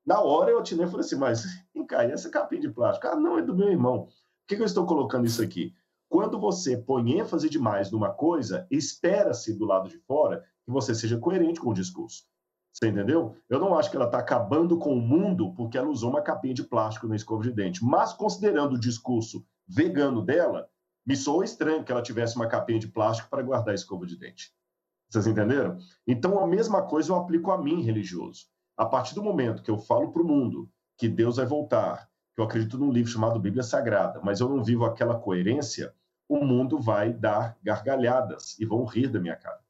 Na 0.05 0.21
hora 0.23 0.51
eu 0.51 0.59
atinei 0.59 0.87
e 0.87 0.89
falei 0.89 1.05
assim 1.05 1.17
mas 1.17 1.45
cai 1.87 2.11
essa 2.11 2.31
capinha 2.31 2.63
de 2.63 2.71
plástico? 2.71 3.07
Ah 3.07 3.17
não 3.17 3.39
é 3.39 3.43
do 3.43 3.55
meu 3.55 3.69
irmão. 3.69 4.07
Por 4.07 4.49
que, 4.49 4.57
que 4.57 4.63
eu 4.63 4.67
estou 4.67 4.87
colocando 4.87 5.27
isso 5.27 5.43
aqui? 5.43 5.75
Quando 6.09 6.39
você 6.39 6.77
põe 6.77 7.19
ênfase 7.19 7.51
demais 7.51 7.91
numa 7.91 8.11
coisa 8.11 8.67
espera-se 8.71 9.53
do 9.53 9.67
lado 9.67 9.91
de 9.91 9.99
fora 9.99 10.43
que 10.65 10.73
você 10.73 10.95
seja 10.95 11.19
coerente 11.19 11.61
com 11.61 11.71
o 11.71 11.75
discurso. 11.75 12.25
Você 12.73 12.89
entendeu? 12.89 13.37
Eu 13.51 13.59
não 13.59 13.79
acho 13.79 13.91
que 13.91 13.97
ela 13.97 14.07
está 14.07 14.19
acabando 14.19 14.79
com 14.79 14.95
o 14.95 15.01
mundo 15.01 15.53
porque 15.55 15.77
ela 15.77 15.89
usou 15.89 16.09
uma 16.09 16.23
capinha 16.23 16.55
de 16.55 16.65
plástico 16.65 17.07
na 17.07 17.17
escova 17.17 17.43
de 17.43 17.53
dente. 17.53 17.85
Mas, 17.85 18.15
considerando 18.15 18.75
o 18.75 18.81
discurso 18.81 19.45
vegano 19.69 20.23
dela, 20.23 20.69
me 21.05 21.17
soa 21.17 21.45
estranho 21.45 21.85
que 21.85 21.91
ela 21.91 22.03
tivesse 22.03 22.37
uma 22.37 22.47
capinha 22.47 22.79
de 22.79 22.89
plástico 22.89 23.29
para 23.29 23.43
guardar 23.43 23.73
a 23.73 23.75
escova 23.75 24.07
de 24.07 24.17
dente. 24.17 24.53
Vocês 25.09 25.27
entenderam? 25.27 25.79
Então, 26.07 26.43
a 26.43 26.47
mesma 26.47 26.83
coisa 26.83 27.13
eu 27.13 27.17
aplico 27.17 27.51
a 27.51 27.63
mim, 27.63 27.83
religioso. 27.83 28.47
A 28.77 28.87
partir 28.87 29.15
do 29.15 29.23
momento 29.23 29.63
que 29.63 29.71
eu 29.71 29.79
falo 29.79 30.11
para 30.13 30.23
o 30.23 30.27
mundo 30.27 30.71
que 30.97 31.09
Deus 31.09 31.37
vai 31.37 31.45
voltar, 31.45 32.09
que 32.35 32.41
eu 32.41 32.45
acredito 32.45 32.79
num 32.79 32.91
livro 32.91 33.11
chamado 33.11 33.39
Bíblia 33.41 33.63
Sagrada, 33.63 34.21
mas 34.23 34.41
eu 34.41 34.49
não 34.49 34.65
vivo 34.65 34.85
aquela 34.85 35.19
coerência, 35.19 35.95
o 36.29 36.43
mundo 36.45 36.81
vai 36.81 37.13
dar 37.13 37.59
gargalhadas 37.63 38.59
e 38.59 38.65
vão 38.65 38.85
rir 38.85 39.09
da 39.09 39.21
minha 39.21 39.37
cara. 39.37 39.61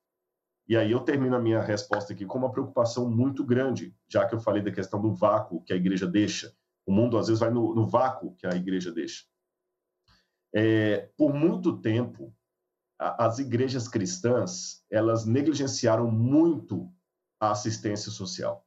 E 0.69 0.77
aí 0.77 0.93
eu 0.93 1.01
termino 1.01 1.35
a 1.35 1.41
minha 1.41 1.61
resposta 1.61 2.13
aqui 2.13 2.25
com 2.25 2.39
uma 2.39 2.53
preocupação 2.53 3.11
muito 3.11 3.45
grande, 3.45 3.95
já 4.09 4.25
que 4.25 4.35
eu 4.35 4.41
falei 4.41 4.63
da 4.63 4.71
questão 4.71 5.01
do 5.01 5.13
vácuo 5.13 5.63
que 5.65 5.73
a 5.73 5.77
igreja 5.77 6.07
deixa. 6.07 6.55
O 6.87 6.93
mundo 6.93 7.19
às 7.19 7.27
vezes 7.27 7.41
vai 7.41 7.51
no, 7.51 7.75
no 7.75 7.87
vácuo 7.87 8.37
que 8.37 8.47
a 8.47 8.55
igreja 8.55 8.93
deixa. 8.93 9.25
É, 10.55 11.11
por 11.17 11.33
muito 11.33 11.79
tempo, 11.79 12.35
a, 12.99 13.27
as 13.27 13.39
igrejas 13.39 13.89
cristãs 13.89 14.85
elas 14.91 15.25
negligenciaram 15.25 16.11
muito 16.11 16.93
a 17.41 17.51
assistência 17.51 18.11
social. 18.11 18.67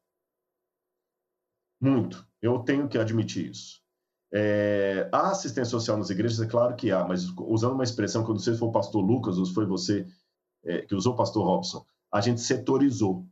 Muito. 1.80 2.28
Eu 2.42 2.60
tenho 2.60 2.88
que 2.88 2.98
admitir 2.98 3.52
isso. 3.52 3.82
É, 4.34 5.10
a 5.14 5.32
assistência 5.32 5.72
social 5.72 5.98
nas 5.98 6.10
igrejas, 6.10 6.42
é 6.42 6.48
claro 6.48 6.76
que 6.76 6.92
há, 6.92 7.06
mas 7.06 7.26
usando 7.38 7.74
uma 7.74 7.84
expressão 7.84 8.24
que 8.24 8.30
eu 8.30 8.34
não 8.34 8.40
sei 8.40 8.54
se 8.54 8.60
foi 8.60 8.68
o 8.68 8.72
pastor 8.72 9.02
Lucas 9.02 9.38
ou 9.38 9.46
se 9.46 9.54
foi 9.54 9.66
você 9.66 10.08
é, 10.64 10.82
que 10.82 10.96
usou 10.96 11.16
pastor 11.16 11.46
Robson, 11.46 11.86
a 12.12 12.20
gente 12.20 12.42
setorizou, 12.42 13.26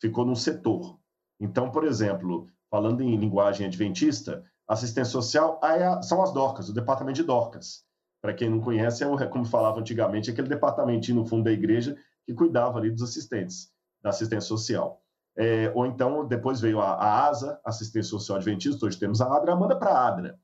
ficou 0.00 0.24
num 0.24 0.36
setor. 0.36 0.98
Então, 1.40 1.70
por 1.70 1.84
exemplo, 1.84 2.48
falando 2.70 3.02
em 3.02 3.16
linguagem 3.16 3.66
adventista, 3.66 4.44
assistência 4.68 5.12
social 5.12 5.60
são 6.02 6.22
as 6.22 6.32
DORCAS, 6.32 6.68
o 6.68 6.74
departamento 6.74 7.16
de 7.16 7.24
DORCAS. 7.24 7.84
Para 8.20 8.34
quem 8.34 8.50
não 8.50 8.60
conhece, 8.60 9.04
é 9.04 9.26
como 9.26 9.44
falava 9.44 9.80
antigamente, 9.80 10.30
aquele 10.30 10.48
departamentinho 10.48 11.18
no 11.18 11.26
fundo 11.26 11.44
da 11.44 11.52
igreja 11.52 11.96
que 12.26 12.34
cuidava 12.34 12.78
ali 12.78 12.90
dos 12.90 13.02
assistentes, 13.02 13.72
da 14.02 14.10
assistência 14.10 14.48
social. 14.48 15.02
É, 15.36 15.70
ou 15.74 15.86
então, 15.86 16.26
depois 16.26 16.60
veio 16.60 16.80
a, 16.80 16.94
a, 16.94 17.28
ASA, 17.28 17.60
Assistência 17.64 18.10
Social 18.10 18.38
Adventista, 18.38 18.84
hoje 18.84 18.98
temos 18.98 19.20
a 19.20 19.36
ADRA, 19.36 19.54
manda 19.54 19.76
para 19.76 19.92
a 19.92 20.08
ADRA. 20.08 20.38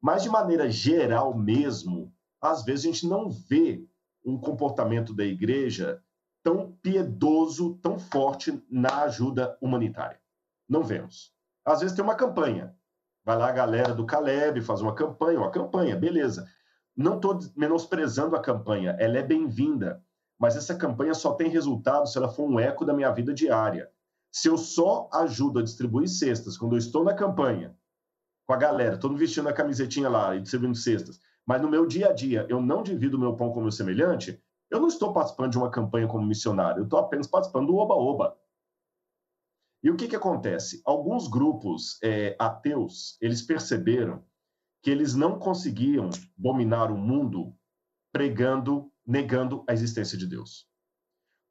Mas, 0.00 0.22
de 0.22 0.28
maneira 0.28 0.70
geral 0.70 1.36
mesmo, 1.36 2.12
às 2.40 2.64
vezes 2.64 2.84
a 2.84 2.92
gente 2.92 3.08
não 3.08 3.28
vê 3.28 3.84
um 4.24 4.38
comportamento 4.38 5.12
da 5.12 5.24
igreja 5.24 6.00
tão 6.44 6.70
piedoso, 6.80 7.74
tão 7.82 7.98
forte 7.98 8.62
na 8.70 9.02
ajuda 9.02 9.58
humanitária. 9.60 10.20
Não 10.68 10.84
vemos. 10.84 11.32
Às 11.64 11.80
vezes 11.80 11.96
tem 11.96 12.04
uma 12.04 12.14
campanha. 12.14 12.75
Vai 13.26 13.36
lá 13.36 13.48
a 13.48 13.52
galera 13.52 13.92
do 13.92 14.06
Caleb, 14.06 14.60
faz 14.60 14.80
uma 14.80 14.94
campanha, 14.94 15.40
uma 15.40 15.50
campanha, 15.50 15.96
beleza. 15.96 16.46
Não 16.96 17.16
estou 17.16 17.36
menosprezando 17.56 18.36
a 18.36 18.40
campanha, 18.40 18.96
ela 19.00 19.18
é 19.18 19.22
bem-vinda. 19.22 20.00
Mas 20.38 20.56
essa 20.56 20.76
campanha 20.76 21.12
só 21.12 21.34
tem 21.34 21.48
resultado 21.48 22.06
se 22.06 22.16
ela 22.16 22.28
for 22.28 22.48
um 22.48 22.60
eco 22.60 22.84
da 22.84 22.94
minha 22.94 23.10
vida 23.10 23.34
diária. 23.34 23.90
Se 24.30 24.46
eu 24.46 24.56
só 24.56 25.08
ajudo 25.12 25.58
a 25.58 25.62
distribuir 25.64 26.08
cestas 26.08 26.56
quando 26.56 26.74
eu 26.74 26.78
estou 26.78 27.02
na 27.02 27.14
campanha, 27.14 27.76
com 28.46 28.52
a 28.52 28.56
galera, 28.56 28.96
todo 28.96 29.16
vestindo 29.16 29.48
a 29.48 29.52
camisetinha 29.52 30.08
lá 30.08 30.36
e 30.36 30.40
distribuindo 30.40 30.76
cestas, 30.76 31.18
mas 31.44 31.60
no 31.60 31.68
meu 31.68 31.84
dia 31.84 32.10
a 32.10 32.12
dia 32.12 32.46
eu 32.48 32.62
não 32.62 32.80
divido 32.80 33.18
meu 33.18 33.34
pão 33.34 33.50
com 33.50 33.58
o 33.58 33.62
meu 33.62 33.72
semelhante, 33.72 34.40
eu 34.70 34.78
não 34.78 34.86
estou 34.86 35.12
participando 35.12 35.50
de 35.50 35.58
uma 35.58 35.70
campanha 35.70 36.06
como 36.06 36.24
missionário, 36.24 36.82
eu 36.82 36.84
estou 36.84 37.00
apenas 37.00 37.26
participando 37.26 37.66
do 37.66 37.76
oba-oba. 37.76 38.36
E 39.86 39.90
o 39.90 39.94
que, 39.94 40.08
que 40.08 40.16
acontece? 40.16 40.82
Alguns 40.84 41.28
grupos 41.28 41.96
é, 42.02 42.34
ateus, 42.40 43.16
eles 43.20 43.40
perceberam 43.40 44.20
que 44.82 44.90
eles 44.90 45.14
não 45.14 45.38
conseguiam 45.38 46.10
dominar 46.36 46.90
o 46.90 46.98
mundo 46.98 47.54
pregando, 48.12 48.90
negando 49.06 49.62
a 49.64 49.72
existência 49.72 50.18
de 50.18 50.26
Deus. 50.26 50.66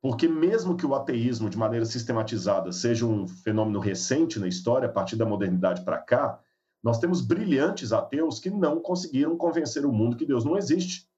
Porque 0.01 0.27
mesmo 0.27 0.75
que 0.75 0.85
o 0.85 0.93
ateísmo, 0.93 1.49
de 1.49 1.57
maneira 1.57 1.85
sistematizada, 1.85 2.73
seja 2.73 3.05
um 3.05 3.25
fenômeno 3.25 3.79
recente 3.79 4.37
na 4.37 4.49
história, 4.49 4.89
a 4.89 4.91
partir 4.91 5.15
da 5.15 5.25
modernidade 5.25 5.85
para 5.85 5.99
cá, 5.99 6.37
nós 6.83 6.99
temos 6.99 7.21
brilhantes 7.21 7.93
ateus 7.93 8.37
que 8.37 8.49
não 8.49 8.81
conseguiram 8.81 9.37
convencer 9.37 9.85
o 9.85 9.93
mundo 9.93 10.17
que 10.17 10.25
Deus 10.25 10.43
não 10.43 10.57
existe. 10.57 11.09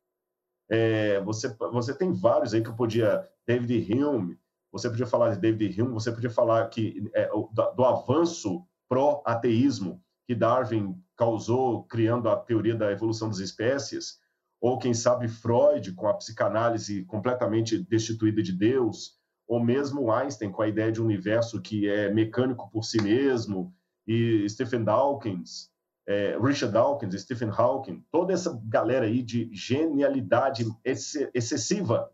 É, 0.70 1.20
você, 1.22 1.50
você 1.72 1.96
tem 1.96 2.14
vários 2.14 2.54
aí 2.54 2.62
que 2.62 2.70
eu 2.70 2.76
podia. 2.76 3.28
David 3.48 3.92
Hume, 3.92 4.38
você 4.72 4.90
podia 4.90 5.06
falar 5.06 5.34
de 5.34 5.40
David 5.40 5.82
Hume, 5.82 5.94
você 5.94 6.12
podia 6.12 6.30
falar 6.30 6.68
que 6.70 7.10
é, 7.14 7.30
do, 7.30 7.86
avanço 7.86 8.66
pró-ateísmo 8.90 10.02
que 10.28 10.36
Darwin 10.36 10.96
causou 11.16 11.84
criando 11.86 12.30
a 12.30 12.36
teoria 12.36 12.76
da 12.76 12.92
evolução 12.92 13.30
das 13.30 13.40
espécies, 13.40 14.20
ou 14.60 14.78
quem 14.78 14.94
sabe 14.94 15.28
Freud 15.28 15.94
com 15.94 16.08
a 16.08 16.14
psicanálise 16.14 17.04
completamente 17.06 17.78
destituída 17.78 18.42
de 18.42 18.52
Deus, 18.52 19.18
ou 19.48 19.64
mesmo 19.64 20.12
Einstein 20.12 20.52
com 20.52 20.62
a 20.62 20.68
ideia 20.68 20.92
de 20.92 21.02
um 21.02 21.06
universo 21.06 21.62
que 21.62 21.88
é 21.88 22.12
mecânico 22.14 22.70
por 22.70 22.84
si 22.84 23.02
mesmo, 23.02 23.74
e 24.06 24.48
Stephen 24.50 24.84
Dawkins, 24.84 25.72
é, 26.08 26.38
Richard 26.40 26.74
Dawkins, 26.74 27.22
Stephen 27.22 27.50
Hawking, 27.50 28.04
toda 28.12 28.34
essa 28.34 28.60
galera 28.66 29.06
aí 29.06 29.22
de 29.22 29.50
genialidade 29.54 30.66
ex 30.84 31.16
excessiva, 31.34 32.10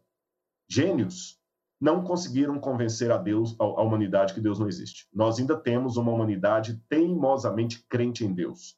gênios, 0.68 1.40
não 1.84 2.02
conseguiram 2.02 2.58
convencer 2.62 3.12
a 3.12 3.18
Deus, 3.18 3.60
a, 3.60 3.82
humanidade, 3.82 4.34
que 4.34 4.40
Deus 4.40 4.58
não 4.58 4.70
existe. 4.70 5.06
Nós 5.12 5.38
ainda 5.38 5.60
temos 5.60 5.98
uma 5.98 6.14
humanidade 6.14 6.82
teimosamente 6.88 7.86
crente 7.90 8.24
em 8.24 8.34
Deus. 8.34 8.78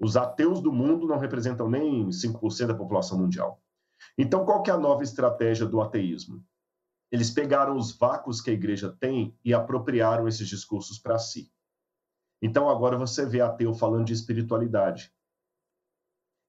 Os 0.00 0.16
ateus 0.16 0.60
do 0.60 0.72
mundo 0.72 1.06
não 1.06 1.18
representam 1.18 1.70
nem 1.70 2.08
5% 2.08 2.66
da 2.66 2.74
população 2.74 3.16
mundial. 3.16 3.62
Então, 4.18 4.44
qual 4.44 4.60
que 4.60 4.72
é 4.72 4.74
a 4.74 4.76
nova 4.76 5.04
estratégia 5.04 5.64
do 5.64 5.80
ateísmo? 5.80 6.44
Eles 7.12 7.30
pegaram 7.30 7.76
os 7.76 7.96
vácuos 7.96 8.40
que 8.40 8.50
a 8.50 8.54
igreja 8.54 8.92
tem 8.98 9.38
e 9.44 9.54
apropriaram 9.54 10.26
esses 10.26 10.48
discursos 10.48 10.98
para 10.98 11.20
si. 11.20 11.48
Então, 12.42 12.68
agora 12.68 12.98
você 12.98 13.24
vê 13.24 13.40
ateu 13.40 13.72
falando 13.72 14.06
de 14.06 14.14
espiritualidade 14.14 15.14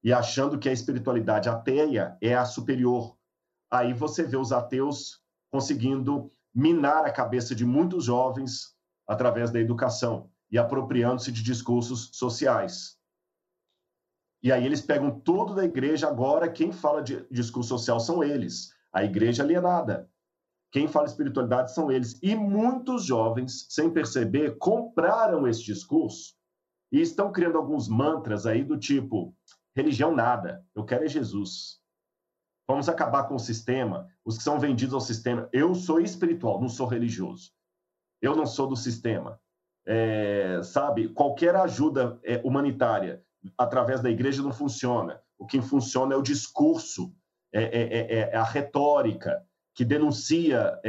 e 0.02 0.12
achando 0.12 0.58
que 0.58 0.68
a 0.68 0.72
espiritualidade 0.72 1.48
ateia 1.48 2.18
é 2.20 2.34
a 2.34 2.44
superior. 2.44 3.16
Aí 3.70 3.94
você 3.94 4.24
vê 4.24 4.36
os 4.36 4.50
ateus 4.50 5.23
conseguindo 5.54 6.28
minar 6.52 7.04
a 7.04 7.12
cabeça 7.12 7.54
de 7.54 7.64
muitos 7.64 8.06
jovens 8.06 8.74
através 9.06 9.52
da 9.52 9.60
educação 9.60 10.28
e 10.50 10.58
apropriando-se 10.58 11.30
de 11.30 11.44
discursos 11.44 12.10
sociais. 12.12 12.98
E 14.42 14.50
aí 14.50 14.66
eles 14.66 14.80
pegam 14.80 15.20
tudo 15.20 15.54
da 15.54 15.64
igreja 15.64 16.08
agora, 16.08 16.50
quem 16.50 16.72
fala 16.72 17.00
de 17.00 17.24
discurso 17.30 17.68
social 17.68 18.00
são 18.00 18.24
eles, 18.24 18.72
a 18.92 19.04
igreja 19.04 19.44
alienada. 19.44 20.10
Quem 20.72 20.88
fala 20.88 21.06
espiritualidade 21.06 21.72
são 21.72 21.88
eles. 21.88 22.18
E 22.20 22.34
muitos 22.34 23.04
jovens, 23.04 23.68
sem 23.70 23.88
perceber, 23.88 24.58
compraram 24.58 25.46
esse 25.46 25.62
discurso 25.62 26.34
e 26.90 27.00
estão 27.00 27.30
criando 27.30 27.58
alguns 27.58 27.86
mantras 27.86 28.44
aí 28.44 28.64
do 28.64 28.76
tipo: 28.76 29.32
religião 29.72 30.12
nada, 30.12 30.66
eu 30.74 30.84
quero 30.84 31.04
é 31.04 31.08
Jesus. 31.08 31.83
Vamos 32.66 32.88
acabar 32.88 33.24
com 33.24 33.34
o 33.34 33.38
sistema, 33.38 34.08
os 34.24 34.38
que 34.38 34.42
são 34.42 34.58
vendidos 34.58 34.94
ao 34.94 35.00
sistema. 35.00 35.48
Eu 35.52 35.74
sou 35.74 36.00
espiritual, 36.00 36.60
não 36.60 36.68
sou 36.68 36.86
religioso. 36.86 37.52
Eu 38.22 38.34
não 38.34 38.46
sou 38.46 38.66
do 38.66 38.76
sistema. 38.76 39.38
É, 39.86 40.62
sabe, 40.62 41.08
qualquer 41.08 41.54
ajuda 41.56 42.18
é, 42.24 42.40
humanitária 42.42 43.22
através 43.58 44.00
da 44.00 44.10
igreja 44.10 44.42
não 44.42 44.52
funciona. 44.52 45.20
O 45.38 45.46
que 45.46 45.60
funciona 45.60 46.14
é 46.14 46.16
o 46.16 46.22
discurso, 46.22 47.14
é, 47.52 47.62
é, 47.64 47.82
é, 47.98 48.30
é 48.30 48.36
a 48.36 48.44
retórica 48.44 49.44
que 49.74 49.84
denuncia 49.84 50.80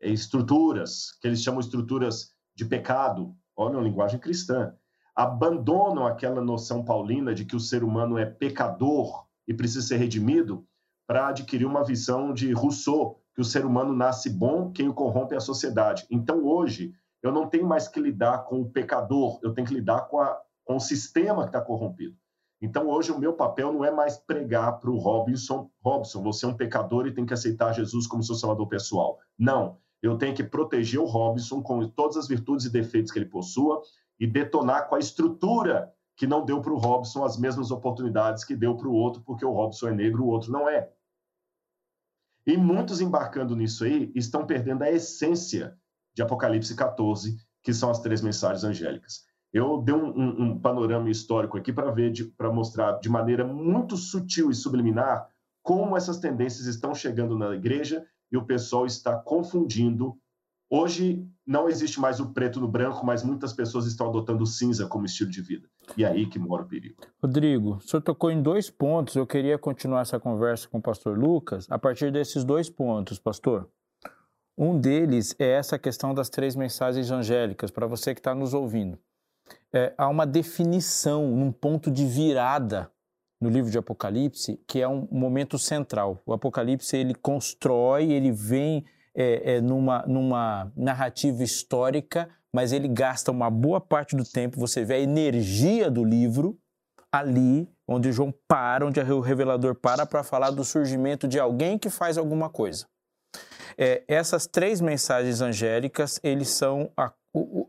estruturas, 0.00 1.12
que 1.20 1.26
eles 1.26 1.42
chamam 1.42 1.60
estruturas 1.60 2.34
de 2.54 2.64
pecado, 2.64 3.34
olha 3.56 3.78
a 3.78 3.82
linguagem 3.82 4.20
cristã, 4.20 4.74
abandonam 5.16 6.06
aquela 6.06 6.42
noção 6.42 6.84
paulina 6.84 7.34
de 7.34 7.44
que 7.44 7.56
o 7.56 7.60
ser 7.60 7.82
humano 7.82 8.18
é 8.18 8.26
pecador 8.26 9.26
e 9.46 9.54
precisa 9.54 9.86
ser 9.86 9.96
redimido 9.96 10.66
para 11.06 11.28
adquirir 11.28 11.66
uma 11.66 11.84
visão 11.84 12.32
de 12.32 12.52
Rousseau, 12.52 13.20
que 13.34 13.40
o 13.40 13.44
ser 13.44 13.64
humano 13.64 13.92
nasce 13.92 14.30
bom, 14.30 14.70
quem 14.70 14.88
o 14.88 14.94
corrompe 14.94 15.34
é 15.34 15.38
a 15.38 15.40
sociedade. 15.40 16.06
Então, 16.10 16.44
hoje, 16.44 16.94
eu 17.22 17.32
não 17.32 17.48
tenho 17.48 17.66
mais 17.66 17.88
que 17.88 18.00
lidar 18.00 18.44
com 18.44 18.60
o 18.60 18.70
pecador, 18.70 19.38
eu 19.42 19.52
tenho 19.52 19.66
que 19.66 19.74
lidar 19.74 20.02
com 20.08 20.20
a 20.20 20.40
com 20.64 20.76
o 20.76 20.80
sistema 20.80 21.42
que 21.42 21.50
está 21.50 21.60
corrompido. 21.60 22.16
Então, 22.60 22.88
hoje, 22.88 23.12
o 23.12 23.18
meu 23.18 23.34
papel 23.34 23.72
não 23.72 23.84
é 23.84 23.90
mais 23.90 24.16
pregar 24.16 24.80
para 24.80 24.90
o 24.90 24.96
Robinson, 24.96 25.70
Robson, 25.84 26.22
você 26.22 26.46
é 26.46 26.48
um 26.48 26.56
pecador 26.56 27.06
e 27.06 27.12
tem 27.12 27.26
que 27.26 27.34
aceitar 27.34 27.74
Jesus 27.74 28.06
como 28.06 28.22
seu 28.22 28.34
salvador 28.34 28.66
pessoal. 28.68 29.18
Não, 29.38 29.76
eu 30.02 30.16
tenho 30.16 30.34
que 30.34 30.42
proteger 30.42 30.98
o 30.98 31.04
Robinson 31.04 31.62
com 31.62 31.86
todas 31.88 32.16
as 32.16 32.26
virtudes 32.26 32.64
e 32.64 32.70
defeitos 32.70 33.12
que 33.12 33.18
ele 33.18 33.26
possua 33.26 33.82
e 34.18 34.26
detonar 34.26 34.88
com 34.88 34.94
a 34.94 34.98
estrutura 34.98 35.92
que 36.16 36.26
não 36.26 36.44
deu 36.44 36.60
para 36.60 36.72
o 36.72 36.78
Robson 36.78 37.24
as 37.24 37.36
mesmas 37.36 37.70
oportunidades 37.70 38.44
que 38.44 38.54
deu 38.54 38.76
para 38.76 38.88
o 38.88 38.92
outro, 38.92 39.22
porque 39.22 39.44
o 39.44 39.52
Robson 39.52 39.88
é 39.88 39.92
negro, 39.92 40.24
o 40.24 40.28
outro 40.28 40.52
não 40.52 40.68
é. 40.68 40.90
E 42.46 42.56
muitos 42.56 43.00
embarcando 43.00 43.56
nisso 43.56 43.84
aí 43.84 44.12
estão 44.14 44.46
perdendo 44.46 44.82
a 44.82 44.90
essência 44.90 45.76
de 46.14 46.22
Apocalipse 46.22 46.76
14, 46.76 47.36
que 47.62 47.72
são 47.72 47.90
as 47.90 48.00
três 48.00 48.20
mensagens 48.20 48.64
angélicas. 48.64 49.24
Eu 49.52 49.80
dei 49.80 49.94
um, 49.94 50.10
um, 50.10 50.42
um 50.42 50.60
panorama 50.60 51.10
histórico 51.10 51.56
aqui 51.56 51.72
para 51.72 51.90
ver, 51.90 52.12
para 52.36 52.52
mostrar 52.52 52.98
de 52.98 53.08
maneira 53.08 53.44
muito 53.44 53.96
sutil 53.96 54.50
e 54.50 54.54
subliminar 54.54 55.28
como 55.62 55.96
essas 55.96 56.18
tendências 56.18 56.66
estão 56.66 56.94
chegando 56.94 57.38
na 57.38 57.54
igreja 57.54 58.04
e 58.30 58.36
o 58.36 58.44
pessoal 58.44 58.84
está 58.84 59.16
confundindo. 59.16 60.18
Hoje 60.74 61.24
não 61.46 61.68
existe 61.68 62.00
mais 62.00 62.18
o 62.18 62.32
preto 62.32 62.58
no 62.58 62.66
branco, 62.66 63.04
mas 63.04 63.22
muitas 63.22 63.52
pessoas 63.52 63.86
estão 63.86 64.08
adotando 64.08 64.42
o 64.42 64.46
cinza 64.46 64.86
como 64.86 65.04
estilo 65.04 65.30
de 65.30 65.42
vida. 65.42 65.68
E 65.96 66.04
é 66.04 66.08
aí 66.08 66.26
que 66.26 66.38
mora 66.38 66.62
o 66.62 66.66
perigo. 66.66 66.96
Rodrigo, 67.22 67.76
o 67.76 67.80
senhor 67.80 68.00
tocou 68.02 68.30
em 68.30 68.42
dois 68.42 68.70
pontos. 68.70 69.14
Eu 69.14 69.26
queria 69.26 69.58
continuar 69.58 70.00
essa 70.00 70.18
conversa 70.18 70.66
com 70.68 70.78
o 70.78 70.82
pastor 70.82 71.18
Lucas 71.18 71.66
a 71.70 71.78
partir 71.78 72.10
desses 72.10 72.44
dois 72.44 72.68
pontos, 72.68 73.18
pastor. 73.18 73.68
Um 74.56 74.80
deles 74.80 75.34
é 75.38 75.48
essa 75.50 75.78
questão 75.78 76.14
das 76.14 76.28
três 76.28 76.56
mensagens 76.56 77.10
angélicas, 77.10 77.70
para 77.70 77.86
você 77.86 78.14
que 78.14 78.20
está 78.20 78.34
nos 78.34 78.54
ouvindo 78.54 78.98
é, 79.72 79.92
há 79.98 80.08
uma 80.08 80.26
definição, 80.26 81.24
um 81.24 81.50
ponto 81.50 81.90
de 81.90 82.06
virada 82.06 82.90
no 83.40 83.50
livro 83.50 83.70
de 83.70 83.76
Apocalipse, 83.76 84.60
que 84.66 84.80
é 84.80 84.88
um 84.88 85.08
momento 85.10 85.58
central. 85.58 86.22
O 86.24 86.32
Apocalipse 86.32 86.96
ele 86.96 87.14
constrói, 87.14 88.12
ele 88.12 88.30
vem 88.30 88.84
é, 89.14 89.56
é, 89.56 89.60
numa, 89.60 90.04
numa 90.06 90.72
narrativa 90.76 91.42
histórica, 91.42 92.28
mas 92.52 92.72
ele 92.72 92.88
gasta 92.88 93.30
uma 93.30 93.50
boa 93.50 93.80
parte 93.80 94.16
do 94.16 94.24
tempo. 94.24 94.58
Você 94.60 94.84
vê 94.84 94.94
a 94.94 95.00
energia 95.00 95.90
do 95.90 96.04
livro 96.04 96.58
ali, 97.12 97.68
onde 97.86 98.12
João 98.12 98.34
para, 98.48 98.86
onde 98.86 99.00
o 99.00 99.20
revelador 99.20 99.74
para 99.74 100.04
para 100.04 100.22
falar 100.24 100.50
do 100.50 100.64
surgimento 100.64 101.28
de 101.28 101.38
alguém 101.38 101.78
que 101.78 101.90
faz 101.90 102.18
alguma 102.18 102.48
coisa. 102.48 102.86
É, 103.76 104.04
essas 104.06 104.46
três 104.46 104.80
mensagens 104.80 105.40
angélicas, 105.40 106.20
eles 106.22 106.48
são 106.48 106.90
a 106.96 107.12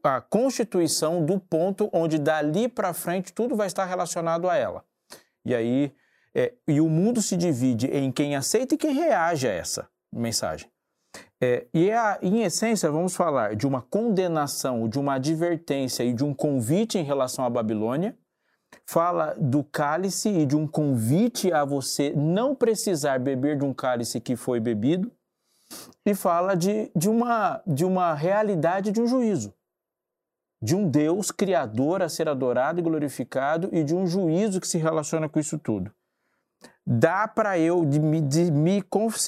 a 0.04 0.22
constituição 0.22 1.26
do 1.26 1.40
ponto 1.40 1.90
onde 1.92 2.20
dali 2.20 2.68
para 2.68 2.94
frente 2.94 3.34
tudo 3.34 3.56
vai 3.56 3.68
estar 3.68 3.86
relacionado 3.86 4.48
a 4.48 4.56
ela. 4.56 4.86
E 5.44 5.56
aí, 5.56 5.92
é, 6.34 6.54
e 6.68 6.80
o 6.80 6.90
mundo 6.90 7.22
se 7.22 7.36
divide 7.36 7.88
em 7.88 8.12
quem 8.12 8.36
aceita 8.36 8.76
e 8.76 8.78
quem 8.78 8.94
reage 8.94 9.48
a 9.48 9.52
essa 9.52 9.90
mensagem. 10.14 10.70
É, 11.46 11.68
e 11.72 11.92
é 11.92 11.96
a, 11.96 12.18
em 12.24 12.42
essência, 12.42 12.90
vamos 12.90 13.16
falar 13.16 13.56
de 13.56 13.68
uma 13.68 13.80
condenação, 13.80 14.90
de 14.90 14.98
uma 14.98 15.14
advertência 15.14 16.04
e 16.04 16.12
de 16.12 16.24
um 16.24 16.34
convite 16.34 16.98
em 16.98 17.04
relação 17.04 17.46
à 17.46 17.50
Babilônia. 17.50 18.18
Fala 18.84 19.36
do 19.40 19.64
cálice 19.64 20.28
e 20.28 20.44
de 20.44 20.56
um 20.56 20.66
convite 20.68 21.54
a 21.54 21.64
você 21.64 22.12
não 22.16 22.56
precisar 22.56 23.20
beber 23.20 23.60
de 23.60 23.64
um 23.64 23.74
cálice 23.74 24.20
que 24.20 24.36
foi 24.36 24.60
bebido 24.60 25.12
e 26.04 26.16
fala 26.16 26.56
de, 26.56 26.92
de, 26.96 27.08
uma, 27.08 27.62
de 27.66 27.86
uma 27.86 28.16
realidade 28.16 28.92
de 28.92 29.00
um 29.00 29.08
juízo, 29.08 29.54
de 30.60 30.76
um 30.76 30.90
Deus 30.90 31.32
criador 31.32 32.02
a 32.02 32.10
ser 32.10 32.28
adorado 32.28 32.80
e 32.80 32.84
glorificado 32.84 33.70
e 33.72 33.84
de 33.84 33.94
um 33.94 34.08
juízo 34.08 34.60
que 34.60 34.68
se 34.68 34.80
relaciona 34.80 35.30
com 35.30 35.40
isso 35.40 35.60
tudo. 35.60 35.92
Dá 36.88 37.28
para 37.28 37.58
eu 37.58 37.84
de 37.84 38.00
me, 38.00 38.22
de 38.22 38.52
me, 38.52 38.84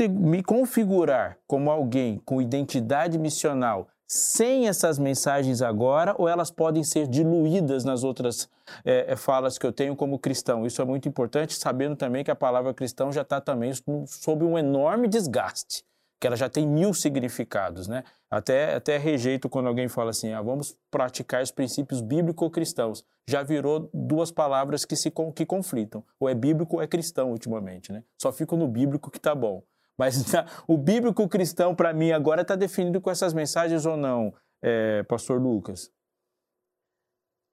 me 0.10 0.44
configurar 0.44 1.38
como 1.48 1.72
alguém 1.72 2.22
com 2.24 2.40
identidade 2.40 3.18
missional 3.18 3.88
sem 4.08 4.68
essas 4.68 4.98
mensagens 4.98 5.62
agora, 5.62 6.16
ou 6.18 6.30
elas 6.30 6.50
podem 6.50 6.84
ser 6.84 7.08
diluídas 7.08 7.84
nas 7.84 8.04
outras 8.04 8.50
é, 8.86 9.16
falas 9.18 9.58
que 9.58 9.66
eu 9.66 9.74
tenho 9.74 9.96
como 9.96 10.18
cristão. 10.18 10.66
Isso 10.66 10.82
é 10.82 10.86
muito 10.86 11.10
importante, 11.10 11.56
sabendo 11.56 11.96
também 11.96 12.24
que 12.24 12.32
a 12.32 12.36
palavra 12.36 12.74
cristão 12.74 13.12
já 13.12 13.22
está 13.22 13.42
também 13.42 13.74
sob 14.06 14.46
um 14.46 14.58
enorme 14.58 15.10
desgaste 15.10 15.84
que 16.20 16.26
ela 16.26 16.36
já 16.36 16.50
tem 16.50 16.68
mil 16.68 16.94
significados, 16.94 17.88
né? 17.88 18.04
Até, 18.30 18.76
até 18.76 18.98
rejeito 18.98 19.48
quando 19.48 19.68
alguém 19.68 19.88
fala 19.88 20.10
assim, 20.10 20.34
ah, 20.34 20.42
vamos 20.42 20.76
praticar 20.90 21.44
os 21.44 21.52
princípios 21.52 22.02
bíblico-cristãos. 22.02 23.04
Já 23.30 23.44
virou 23.44 23.90
duas 23.94 24.32
palavras 24.32 24.84
que 24.84 24.96
se 24.96 25.12
que 25.36 25.46
conflitam. 25.46 26.04
Ou 26.20 26.28
é 26.28 26.34
bíblico 26.34 26.78
ou 26.78 26.82
é 26.82 26.88
cristão 26.88 27.32
ultimamente, 27.32 27.92
né? 27.92 28.04
Só 28.20 28.32
fico 28.32 28.58
no 28.58 28.68
bíblico 28.68 29.12
que 29.12 29.20
tá 29.20 29.36
bom. 29.36 29.64
Mas 29.98 30.16
o 30.68 30.78
bíblico 30.78 31.28
cristão, 31.28 31.76
para 31.76 31.94
mim, 31.94 32.12
agora 32.12 32.42
está 32.42 32.56
definido 32.56 33.00
com 33.00 33.12
essas 33.12 33.34
mensagens 33.34 33.86
ou 33.86 33.96
não, 33.96 34.34
é, 34.62 35.04
pastor 35.04 35.42
Lucas? 35.42 35.92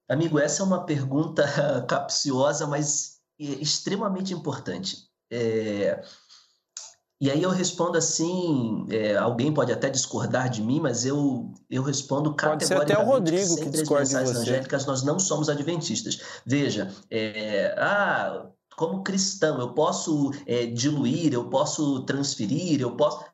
Amigo, 0.09 0.39
essa 0.39 0.63
é 0.63 0.67
uma 0.67 0.85
pergunta 0.85 1.45
capciosa, 1.89 2.67
mas 2.67 3.21
extremamente 3.39 4.33
importante. 4.33 5.09
É, 5.31 6.03
e 7.25 7.31
aí 7.31 7.43
eu 7.43 7.49
respondo 7.49 7.97
assim, 7.97 8.85
é, 8.91 9.17
alguém 9.17 9.51
pode 9.51 9.73
até 9.73 9.89
discordar 9.89 10.51
de 10.51 10.61
mim, 10.61 10.79
mas 10.79 11.07
eu, 11.07 11.51
eu 11.71 11.83
respondo 11.83 12.35
categoricamente. 12.35 12.77
Pode 12.77 12.87
ser 12.87 12.93
até 12.93 13.03
o 13.03 13.11
Rodrigo 13.11 13.57
que 13.57 13.71
discorda 13.71 14.05
de 14.05 14.31
você. 14.31 14.39
angélicas 14.41 14.85
nós 14.85 15.03
não 15.03 15.19
somos 15.19 15.49
adventistas. 15.49 16.21
Veja, 16.45 16.93
é, 17.11 17.75
ah, 17.79 18.45
como 18.77 19.03
cristão, 19.03 19.59
eu 19.59 19.73
posso 19.73 20.33
é, 20.47 20.67
diluir, 20.67 21.33
eu 21.33 21.49
posso 21.49 22.01
transferir, 22.01 22.83
eu 22.83 22.95
posso... 22.95 23.25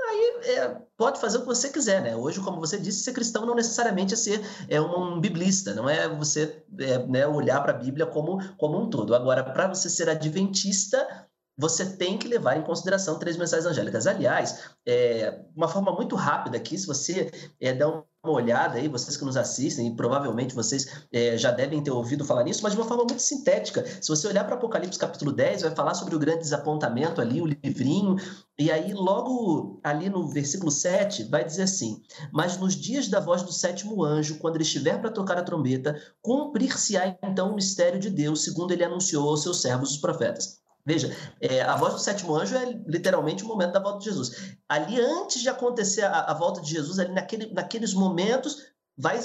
Aí 0.00 0.36
é, 0.44 0.76
pode 0.96 1.20
fazer 1.20 1.38
o 1.38 1.40
que 1.40 1.46
você 1.48 1.70
quiser, 1.70 2.02
né? 2.02 2.14
Hoje, 2.14 2.38
como 2.38 2.60
você 2.60 2.78
disse, 2.78 3.02
ser 3.02 3.12
cristão 3.12 3.44
não 3.44 3.56
necessariamente 3.56 4.14
é 4.14 4.16
ser 4.16 4.40
é 4.68 4.80
um, 4.80 5.18
biblista, 5.18 5.74
não 5.74 5.90
é 5.90 6.08
você 6.08 6.62
é, 6.78 7.04
né, 7.04 7.26
olhar 7.26 7.60
para 7.62 7.72
a 7.72 7.78
Bíblia 7.78 8.06
como, 8.06 8.38
como 8.56 8.80
um 8.80 8.88
todo. 8.88 9.12
Agora, 9.12 9.42
para 9.42 9.66
você 9.66 9.90
ser 9.90 10.08
adventista, 10.08 11.23
você 11.56 11.96
tem 11.96 12.18
que 12.18 12.26
levar 12.26 12.56
em 12.56 12.62
consideração 12.62 13.18
três 13.18 13.36
mensagens 13.36 13.66
angélicas. 13.66 14.06
Aliás, 14.06 14.70
é, 14.86 15.40
uma 15.56 15.68
forma 15.68 15.92
muito 15.92 16.16
rápida 16.16 16.56
aqui, 16.56 16.76
se 16.76 16.86
você 16.86 17.30
é, 17.60 17.72
der 17.72 17.86
uma 17.86 18.04
olhada 18.24 18.78
aí, 18.78 18.88
vocês 18.88 19.16
que 19.16 19.24
nos 19.24 19.36
assistem, 19.36 19.86
e 19.86 19.94
provavelmente 19.94 20.54
vocês 20.54 21.04
é, 21.12 21.36
já 21.36 21.50
devem 21.50 21.82
ter 21.82 21.90
ouvido 21.90 22.24
falar 22.24 22.42
nisso, 22.42 22.62
mas 22.62 22.72
de 22.72 22.78
uma 22.78 22.86
forma 22.86 23.04
muito 23.04 23.20
sintética. 23.20 23.84
Se 24.00 24.08
você 24.08 24.26
olhar 24.26 24.44
para 24.44 24.56
Apocalipse 24.56 24.98
capítulo 24.98 25.30
10, 25.30 25.62
vai 25.62 25.74
falar 25.74 25.94
sobre 25.94 26.16
o 26.16 26.18
grande 26.18 26.40
desapontamento 26.40 27.20
ali, 27.20 27.40
o 27.40 27.46
livrinho, 27.46 28.16
e 28.58 28.70
aí 28.70 28.92
logo 28.92 29.80
ali 29.84 30.08
no 30.08 30.26
versículo 30.26 30.70
7 30.70 31.24
vai 31.24 31.44
dizer 31.44 31.64
assim: 31.64 32.02
Mas 32.32 32.56
nos 32.56 32.74
dias 32.74 33.08
da 33.08 33.20
voz 33.20 33.42
do 33.42 33.52
sétimo 33.52 34.02
anjo, 34.02 34.38
quando 34.38 34.56
ele 34.56 34.64
estiver 34.64 35.00
para 35.00 35.10
tocar 35.10 35.38
a 35.38 35.42
trombeta, 35.42 36.00
cumprir-se-á 36.22 37.16
então 37.22 37.52
o 37.52 37.54
mistério 37.54 38.00
de 38.00 38.10
Deus, 38.10 38.42
segundo 38.42 38.72
ele 38.72 38.84
anunciou 38.84 39.28
aos 39.28 39.42
seus 39.42 39.60
servos 39.60 39.92
os 39.92 39.98
profetas. 39.98 40.63
Veja, 40.86 41.16
é, 41.40 41.62
a 41.62 41.76
voz 41.76 41.94
do 41.94 42.00
sétimo 42.00 42.34
anjo 42.34 42.54
é 42.56 42.64
literalmente 42.86 43.42
o 43.42 43.48
momento 43.48 43.72
da 43.72 43.80
volta 43.80 44.00
de 44.00 44.04
Jesus. 44.04 44.54
Ali, 44.68 45.00
antes 45.00 45.40
de 45.40 45.48
acontecer 45.48 46.02
a, 46.02 46.20
a 46.20 46.34
volta 46.34 46.60
de 46.60 46.70
Jesus, 46.70 46.98
ali 46.98 47.12
naquele, 47.12 47.52
naqueles 47.54 47.94
momentos, 47.94 48.66
vai 48.96 49.18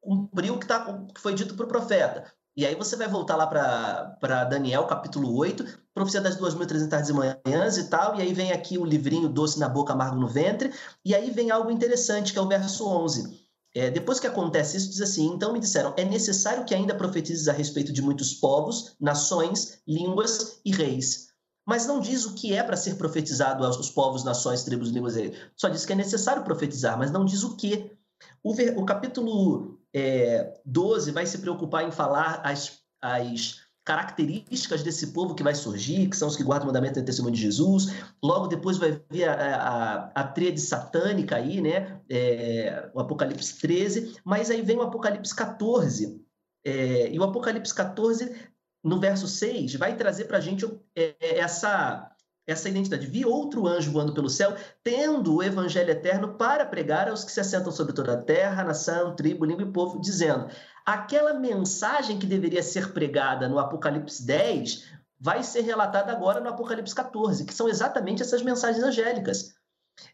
cumprir 0.00 0.50
o 0.50 0.58
que, 0.58 0.66
tá, 0.66 1.04
que 1.14 1.20
foi 1.20 1.34
dito 1.34 1.54
para 1.54 1.64
o 1.64 1.68
profeta. 1.68 2.32
E 2.56 2.64
aí 2.64 2.74
você 2.74 2.96
vai 2.96 3.06
voltar 3.06 3.36
lá 3.36 3.46
para 3.46 4.44
Daniel, 4.44 4.86
capítulo 4.86 5.36
8, 5.36 5.64
profecia 5.92 6.22
das 6.22 6.38
2.300 6.38 6.88
tardes 6.88 7.10
e 7.10 7.12
manhãs 7.12 7.76
e 7.76 7.90
tal, 7.90 8.16
e 8.16 8.22
aí 8.22 8.32
vem 8.32 8.50
aqui 8.50 8.78
o 8.78 8.84
livrinho 8.84 9.28
doce 9.28 9.60
na 9.60 9.68
boca, 9.68 9.92
amargo 9.92 10.16
no 10.16 10.26
ventre, 10.26 10.72
e 11.04 11.14
aí 11.14 11.30
vem 11.30 11.50
algo 11.50 11.70
interessante, 11.70 12.32
que 12.32 12.38
é 12.38 12.42
o 12.42 12.48
verso 12.48 12.88
11. 12.88 13.45
É, 13.76 13.90
depois 13.90 14.18
que 14.18 14.26
acontece 14.26 14.78
isso, 14.78 14.88
diz 14.88 15.02
assim: 15.02 15.26
então 15.26 15.52
me 15.52 15.60
disseram, 15.60 15.92
é 15.98 16.04
necessário 16.04 16.64
que 16.64 16.74
ainda 16.74 16.94
profetizes 16.94 17.46
a 17.46 17.52
respeito 17.52 17.92
de 17.92 18.00
muitos 18.00 18.32
povos, 18.32 18.96
nações, 18.98 19.82
línguas 19.86 20.62
e 20.64 20.72
reis. 20.72 21.28
Mas 21.68 21.86
não 21.86 22.00
diz 22.00 22.24
o 22.24 22.32
que 22.32 22.54
é 22.54 22.62
para 22.62 22.76
ser 22.76 22.94
profetizado 22.94 23.66
aos 23.66 23.90
povos, 23.90 24.24
nações, 24.24 24.64
tribos, 24.64 24.88
línguas 24.88 25.14
e 25.16 25.22
reis. 25.22 25.36
Só 25.54 25.68
diz 25.68 25.84
que 25.84 25.92
é 25.92 25.96
necessário 25.96 26.42
profetizar, 26.42 26.96
mas 26.96 27.10
não 27.10 27.22
diz 27.22 27.42
o 27.42 27.54
que. 27.54 27.94
O, 28.42 28.54
o 28.80 28.86
capítulo 28.86 29.78
é, 29.94 30.58
12 30.64 31.10
vai 31.10 31.26
se 31.26 31.36
preocupar 31.36 31.86
em 31.86 31.90
falar 31.90 32.40
as, 32.42 32.78
as 33.02 33.56
características 33.86 34.82
desse 34.82 35.12
povo 35.12 35.36
que 35.36 35.44
vai 35.44 35.54
surgir, 35.54 36.08
que 36.08 36.16
são 36.16 36.26
os 36.26 36.36
que 36.36 36.42
guardam 36.42 36.64
o 36.64 36.66
mandamento 36.66 36.98
o 36.98 37.04
testemunho 37.04 37.36
de 37.36 37.40
Jesus. 37.40 37.94
Logo 38.20 38.48
depois 38.48 38.78
vai 38.78 39.00
vir 39.08 39.28
a, 39.28 39.32
a, 39.32 39.94
a 40.12 40.24
tríade 40.24 40.60
satânica 40.60 41.36
aí, 41.36 41.60
né? 41.60 42.00
É, 42.10 42.90
o 42.92 43.00
Apocalipse 43.00 43.60
13, 43.60 44.16
mas 44.24 44.50
aí 44.50 44.60
vem 44.60 44.76
o 44.76 44.82
Apocalipse 44.82 45.34
14. 45.34 46.20
É, 46.64 47.12
e 47.12 47.16
o 47.16 47.22
Apocalipse 47.22 47.72
14, 47.72 48.34
no 48.82 48.98
verso 48.98 49.28
6, 49.28 49.76
vai 49.76 49.96
trazer 49.96 50.24
para 50.24 50.38
a 50.38 50.40
gente 50.40 50.66
é, 50.96 51.38
essa 51.38 52.10
essa 52.46 52.68
identidade. 52.68 53.06
Vi 53.06 53.24
outro 53.24 53.66
anjo 53.66 53.90
voando 53.90 54.14
pelo 54.14 54.30
céu, 54.30 54.54
tendo 54.84 55.34
o 55.34 55.42
evangelho 55.42 55.90
eterno 55.90 56.34
para 56.34 56.64
pregar 56.64 57.08
aos 57.08 57.24
que 57.24 57.32
se 57.32 57.40
assentam 57.40 57.72
sobre 57.72 57.92
toda 57.92 58.12
a 58.12 58.22
terra, 58.22 58.62
nação, 58.62 59.16
tribo, 59.16 59.44
língua 59.44 59.64
e 59.64 59.72
povo, 59.72 60.00
dizendo: 60.00 60.48
aquela 60.84 61.34
mensagem 61.34 62.18
que 62.18 62.26
deveria 62.26 62.62
ser 62.62 62.92
pregada 62.92 63.48
no 63.48 63.58
Apocalipse 63.58 64.24
10 64.24 64.84
vai 65.18 65.42
ser 65.42 65.62
relatada 65.62 66.12
agora 66.12 66.40
no 66.40 66.48
Apocalipse 66.48 66.94
14, 66.94 67.44
que 67.44 67.54
são 67.54 67.68
exatamente 67.68 68.22
essas 68.22 68.42
mensagens 68.42 68.84
angélicas. 68.84 69.55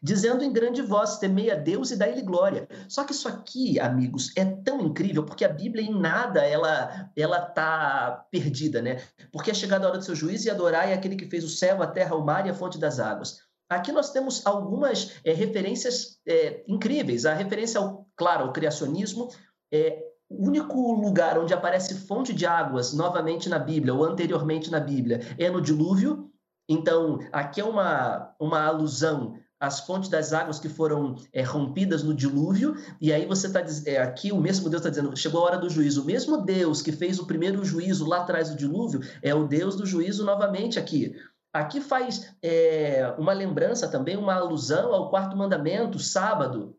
Dizendo 0.01 0.43
em 0.43 0.51
grande 0.51 0.81
voz, 0.81 1.17
temei 1.17 1.51
a 1.51 1.55
Deus 1.55 1.91
e 1.91 1.95
dai-lhe 1.95 2.21
glória. 2.21 2.67
Só 2.87 3.03
que 3.03 3.11
isso 3.11 3.27
aqui, 3.27 3.79
amigos, 3.79 4.31
é 4.35 4.45
tão 4.45 4.81
incrível, 4.81 5.25
porque 5.25 5.45
a 5.45 5.49
Bíblia 5.49 5.83
em 5.83 5.93
nada 5.93 6.41
ela 6.41 7.11
ela 7.15 7.41
tá 7.41 8.25
perdida, 8.31 8.81
né? 8.81 9.01
Porque 9.31 9.51
é 9.51 9.53
chegada 9.53 9.85
a 9.85 9.89
hora 9.89 9.97
do 9.97 10.05
seu 10.05 10.15
juízo 10.15 10.47
e 10.47 10.51
adorai 10.51 10.93
aquele 10.93 11.15
que 11.15 11.25
fez 11.25 11.43
o 11.43 11.49
céu, 11.49 11.81
a 11.81 11.87
terra, 11.87 12.15
o 12.15 12.25
mar 12.25 12.45
e 12.45 12.49
a 12.49 12.53
fonte 12.53 12.77
das 12.77 12.99
águas. 12.99 13.39
Aqui 13.69 13.91
nós 13.91 14.11
temos 14.11 14.45
algumas 14.45 15.19
é, 15.23 15.33
referências 15.33 16.19
é, 16.27 16.63
incríveis. 16.67 17.25
A 17.25 17.33
referência, 17.33 17.79
ao, 17.79 18.07
claro, 18.15 18.45
ao 18.45 18.53
criacionismo, 18.53 19.29
é, 19.71 20.03
o 20.29 20.47
único 20.47 20.93
lugar 20.93 21.37
onde 21.39 21.53
aparece 21.53 21.95
fonte 21.95 22.33
de 22.33 22.45
águas 22.45 22.93
novamente 22.93 23.49
na 23.49 23.59
Bíblia, 23.59 23.93
ou 23.93 24.03
anteriormente 24.03 24.69
na 24.69 24.79
Bíblia, 24.79 25.21
é 25.37 25.49
no 25.49 25.61
dilúvio. 25.61 26.31
Então, 26.69 27.19
aqui 27.31 27.61
é 27.61 27.65
uma, 27.65 28.33
uma 28.39 28.63
alusão 28.63 29.37
às 29.63 29.79
fontes 29.79 30.09
das 30.09 30.33
águas 30.33 30.59
que 30.59 30.67
foram 30.67 31.15
é, 31.31 31.41
rompidas 31.41 32.03
no 32.03 32.13
dilúvio, 32.13 32.75
e 32.99 33.13
aí 33.13 33.25
você 33.25 33.47
está 33.47 33.63
é, 33.85 34.01
aqui, 34.01 34.29
o 34.29 34.41
mesmo 34.41 34.69
Deus 34.69 34.81
está 34.81 34.89
dizendo, 34.89 35.15
chegou 35.15 35.39
a 35.39 35.45
hora 35.45 35.57
do 35.57 35.69
juízo. 35.69 36.01
O 36.01 36.05
mesmo 36.05 36.41
Deus 36.41 36.81
que 36.81 36.91
fez 36.91 37.17
o 37.17 37.25
primeiro 37.25 37.63
juízo 37.63 38.05
lá 38.05 38.17
atrás 38.17 38.49
do 38.49 38.57
dilúvio 38.57 38.99
é 39.21 39.33
o 39.33 39.47
Deus 39.47 39.77
do 39.77 39.85
juízo 39.85 40.25
novamente 40.25 40.77
aqui. 40.77 41.15
Aqui 41.53 41.79
faz 41.79 42.35
é, 42.41 43.15
uma 43.17 43.31
lembrança 43.31 43.87
também, 43.87 44.17
uma 44.17 44.33
alusão 44.33 44.93
ao 44.93 45.09
quarto 45.09 45.37
mandamento, 45.37 45.97
sábado, 45.97 46.75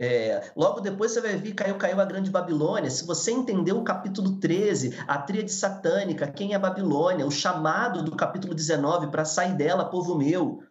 é, 0.00 0.52
logo 0.54 0.80
depois 0.80 1.10
você 1.10 1.20
vai 1.20 1.36
ver 1.36 1.54
Caiu, 1.54 1.76
Caiu 1.76 2.00
a 2.00 2.04
Grande 2.04 2.30
Babilônia. 2.30 2.88
Se 2.88 3.04
você 3.04 3.32
entender 3.32 3.72
o 3.72 3.82
capítulo 3.82 4.36
13, 4.36 4.96
a 5.08 5.18
tríade 5.18 5.50
satânica, 5.50 6.30
quem 6.30 6.52
é 6.52 6.54
a 6.54 6.60
Babilônia, 6.60 7.26
o 7.26 7.30
chamado 7.32 8.02
do 8.04 8.14
capítulo 8.14 8.54
19 8.54 9.08
para 9.08 9.24
sair 9.24 9.54
dela, 9.54 9.90
povo 9.90 10.16
meu, 10.16 10.62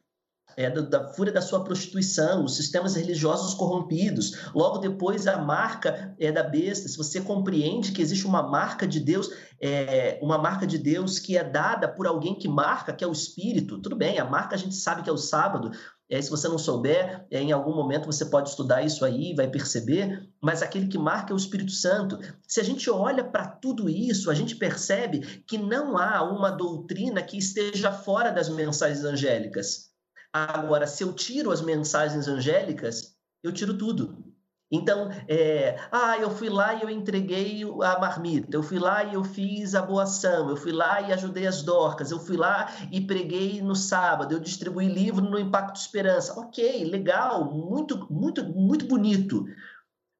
é, 0.56 0.70
da, 0.70 0.82
da, 0.82 1.08
fúria 1.10 1.32
da 1.32 1.42
sua 1.42 1.64
prostituição, 1.64 2.44
os 2.44 2.56
sistemas 2.56 2.96
religiosos 2.96 3.54
corrompidos. 3.54 4.50
Logo 4.56 4.80
depois, 4.80 5.28
a 5.28 5.38
marca 5.38 6.16
é 6.20 6.32
da 6.32 6.44
besta. 6.44 6.88
Se 6.88 6.98
você 6.98 7.22
compreende 7.22 7.92
que 7.92 8.02
existe 8.02 8.26
uma 8.26 8.42
marca 8.42 8.88
de 8.88 9.00
Deus, 9.00 9.30
é, 9.62 10.20
uma 10.22 10.38
marca 10.38 10.66
de 10.66 10.78
Deus 10.78 11.20
que 11.20 11.38
é 11.38 11.44
dada 11.44 11.88
por 11.88 12.08
alguém 12.08 12.34
que 12.34 12.48
marca, 12.48 12.94
que 12.94 13.04
é 13.04 13.08
o 13.08 13.12
Espírito, 13.12 13.80
tudo 13.80 13.96
bem, 13.96 14.20
a 14.20 14.26
marca 14.26 14.56
a 14.56 14.60
gente 14.60 14.76
sabe 14.76 15.04
que 15.04 15.10
é 15.10 15.14
o 15.14 15.18
sábado, 15.18 15.72
é, 16.10 16.22
se 16.22 16.30
você 16.30 16.48
não 16.48 16.58
souber, 16.58 17.26
é, 17.30 17.42
em 17.42 17.52
algum 17.52 17.76
momento 17.76 18.06
você 18.06 18.26
pode 18.26 18.50
estudar 18.50 18.82
isso 18.82 19.04
aí, 19.04 19.36
vai 19.36 19.48
perceber, 19.48 20.26
mas 20.42 20.62
aquele 20.62 20.88
que 20.88 20.98
marca 20.98 21.34
é 21.34 21.36
o 21.36 21.38
Espírito 21.38 21.72
Santo. 21.72 22.18
Se 22.48 22.62
a 22.62 22.64
gente 22.64 22.90
olha 22.90 23.24
para 23.24 23.46
tudo 23.46 23.90
isso, 23.90 24.32
a 24.32 24.34
gente 24.34 24.56
percebe 24.56 25.20
que 25.46 25.58
não 25.58 25.98
há 25.98 26.24
uma 26.24 26.50
doutrina 26.50 27.22
que 27.22 27.38
esteja 27.38 27.92
fora 27.92 28.32
das 28.32 28.48
mensagens 28.48 29.04
angélicas. 29.04 29.88
Agora, 30.34 30.86
se 30.86 31.04
eu 31.04 31.14
tiro 31.14 31.52
as 31.52 31.62
mensagens 31.62 32.28
angélicas, 32.28 33.16
eu 33.44 33.52
tiro 33.52 33.78
tudo. 33.78 34.28
Então, 34.70 35.10
é, 35.30 35.78
ah, 35.92 36.18
eu 36.18 36.30
fui 36.30 36.50
lá 36.50 36.74
e 36.74 36.82
eu 36.82 36.90
entreguei 36.90 37.64
a 37.64 38.00
marmita, 38.00 38.58
eu 38.58 38.62
fui 38.62 38.78
lá 38.78 39.02
e 39.04 39.14
eu 39.14 39.24
fiz 39.24 39.74
a 39.74 39.82
boa 39.82 40.04
ação, 40.04 40.50
eu 40.50 40.58
fui 40.58 40.74
lá 40.74 41.02
e 41.02 41.14
ajudei 41.14 41.48
as 41.48 41.64
dorcas, 41.64 42.12
eu 42.12 42.20
fui 42.20 42.36
lá 42.36 42.70
e 42.92 43.00
preguei 43.00 43.62
no 43.62 43.76
sábado, 43.76 44.34
eu 44.34 44.40
distribuí 44.40 44.90
livro 44.90 45.24
no 45.24 45.40
Impacto 45.40 45.78
Esperança. 45.78 46.38
Ok, 46.38 46.84
legal, 46.84 47.46
muito, 47.46 48.12
muito, 48.12 48.44
muito 48.44 48.86
bonito. 48.86 49.46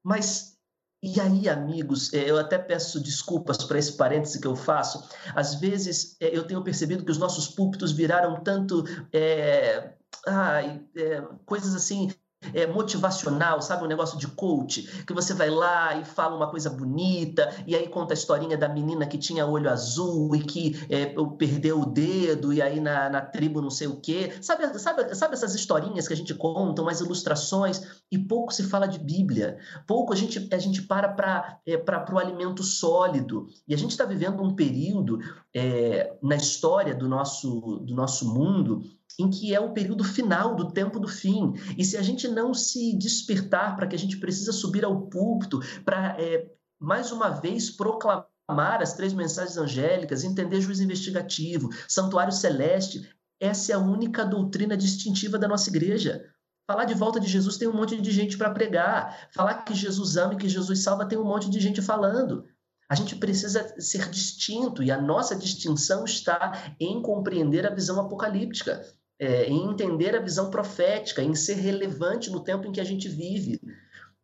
Mas 0.02 0.57
e 1.02 1.20
aí, 1.20 1.48
amigos, 1.48 2.12
é, 2.12 2.28
eu 2.28 2.38
até 2.38 2.58
peço 2.58 3.00
desculpas 3.00 3.64
para 3.64 3.78
esse 3.78 3.92
parêntese 3.96 4.40
que 4.40 4.46
eu 4.46 4.56
faço. 4.56 5.08
Às 5.34 5.54
vezes 5.54 6.16
é, 6.20 6.36
eu 6.36 6.44
tenho 6.44 6.62
percebido 6.62 7.04
que 7.04 7.10
os 7.10 7.18
nossos 7.18 7.48
púlpitos 7.48 7.92
viraram 7.92 8.42
tanto 8.42 8.84
é, 9.12 9.94
ai, 10.26 10.84
é, 10.96 11.20
coisas 11.46 11.74
assim 11.74 12.10
é, 12.52 12.66
motivacional, 12.66 13.60
sabe? 13.60 13.84
Um 13.84 13.88
negócio 13.88 14.18
de 14.18 14.26
coach, 14.28 14.82
que 15.04 15.12
você 15.12 15.34
vai 15.34 15.50
lá 15.50 15.96
e 15.96 16.04
fala 16.04 16.36
uma 16.36 16.50
coisa 16.50 16.70
bonita, 16.70 17.52
e 17.66 17.74
aí 17.74 17.88
conta 17.88 18.12
a 18.12 18.16
historinha 18.16 18.56
da 18.56 18.68
menina 18.68 19.06
que 19.06 19.18
tinha 19.18 19.46
olho 19.46 19.70
azul 19.70 20.34
e 20.34 20.42
que 20.42 20.80
é, 20.88 21.14
perdeu 21.36 21.80
o 21.80 21.86
dedo, 21.86 22.52
e 22.52 22.62
aí 22.62 22.80
na, 22.80 23.08
na 23.08 23.20
tribo 23.20 23.60
não 23.60 23.70
sei 23.70 23.88
o 23.88 23.96
quê. 23.96 24.32
Sabe, 24.40 24.78
sabe, 24.78 25.14
sabe 25.14 25.34
essas 25.34 25.54
historinhas 25.54 26.06
que 26.06 26.14
a 26.14 26.16
gente 26.16 26.34
conta, 26.34 26.82
umas 26.82 27.00
ilustrações, 27.00 27.82
e 28.10 28.18
pouco 28.18 28.52
se 28.52 28.64
fala 28.64 28.86
de 28.86 28.98
Bíblia. 28.98 29.58
Pouco 29.86 30.12
a 30.12 30.16
gente, 30.16 30.48
a 30.52 30.58
gente 30.58 30.82
para 30.82 31.08
para 31.08 31.58
é, 31.66 31.76
o 32.12 32.18
alimento 32.18 32.62
sólido. 32.62 33.48
E 33.66 33.74
a 33.74 33.78
gente 33.78 33.90
está 33.90 34.04
vivendo 34.04 34.42
um 34.42 34.54
período 34.54 35.18
é, 35.54 36.16
na 36.22 36.36
história 36.36 36.94
do 36.94 37.08
nosso, 37.08 37.80
do 37.80 37.94
nosso 37.94 38.32
mundo 38.32 38.82
em 39.18 39.28
que 39.28 39.54
é 39.54 39.60
o 39.60 39.72
período 39.72 40.04
final 40.04 40.54
do 40.54 40.70
tempo 40.70 41.00
do 41.00 41.08
fim. 41.08 41.52
E 41.76 41.84
se 41.84 41.96
a 41.96 42.02
gente 42.02 42.28
não 42.28 42.54
se 42.54 42.96
despertar 42.96 43.74
para 43.76 43.86
que 43.86 43.96
a 43.96 43.98
gente 43.98 44.18
precisa 44.18 44.52
subir 44.52 44.84
ao 44.84 45.02
púlpito 45.08 45.60
para, 45.84 46.16
é, 46.20 46.48
mais 46.78 47.10
uma 47.10 47.28
vez, 47.30 47.68
proclamar 47.68 48.80
as 48.80 48.94
três 48.94 49.12
mensagens 49.12 49.56
angélicas, 49.56 50.22
entender 50.22 50.60
juiz 50.60 50.80
investigativo, 50.80 51.68
santuário 51.88 52.32
celeste, 52.32 53.08
essa 53.40 53.72
é 53.72 53.74
a 53.74 53.78
única 53.78 54.24
doutrina 54.24 54.76
distintiva 54.76 55.38
da 55.38 55.48
nossa 55.48 55.68
igreja. 55.68 56.24
Falar 56.66 56.84
de 56.84 56.94
volta 56.94 57.18
de 57.18 57.26
Jesus 57.26 57.56
tem 57.56 57.66
um 57.66 57.72
monte 57.72 58.00
de 58.00 58.10
gente 58.10 58.36
para 58.36 58.50
pregar. 58.50 59.30
Falar 59.32 59.62
que 59.62 59.74
Jesus 59.74 60.16
ama 60.16 60.34
e 60.34 60.36
que 60.36 60.48
Jesus 60.48 60.82
salva 60.82 61.06
tem 61.06 61.18
um 61.18 61.24
monte 61.24 61.48
de 61.48 61.58
gente 61.60 61.80
falando. 61.80 62.44
A 62.88 62.94
gente 62.94 63.16
precisa 63.16 63.74
ser 63.80 64.08
distinto 64.10 64.82
e 64.82 64.90
a 64.90 65.00
nossa 65.00 65.36
distinção 65.36 66.04
está 66.04 66.74
em 66.80 67.00
compreender 67.00 67.66
a 67.66 67.74
visão 67.74 68.00
apocalíptica. 68.00 68.82
É, 69.18 69.44
em 69.46 69.70
entender 69.70 70.14
a 70.14 70.20
visão 70.20 70.50
profética, 70.50 71.22
em 71.22 71.34
ser 71.34 71.54
relevante 71.54 72.30
no 72.30 72.40
tempo 72.40 72.66
em 72.66 72.72
que 72.72 72.80
a 72.80 72.84
gente 72.84 73.08
vive. 73.08 73.60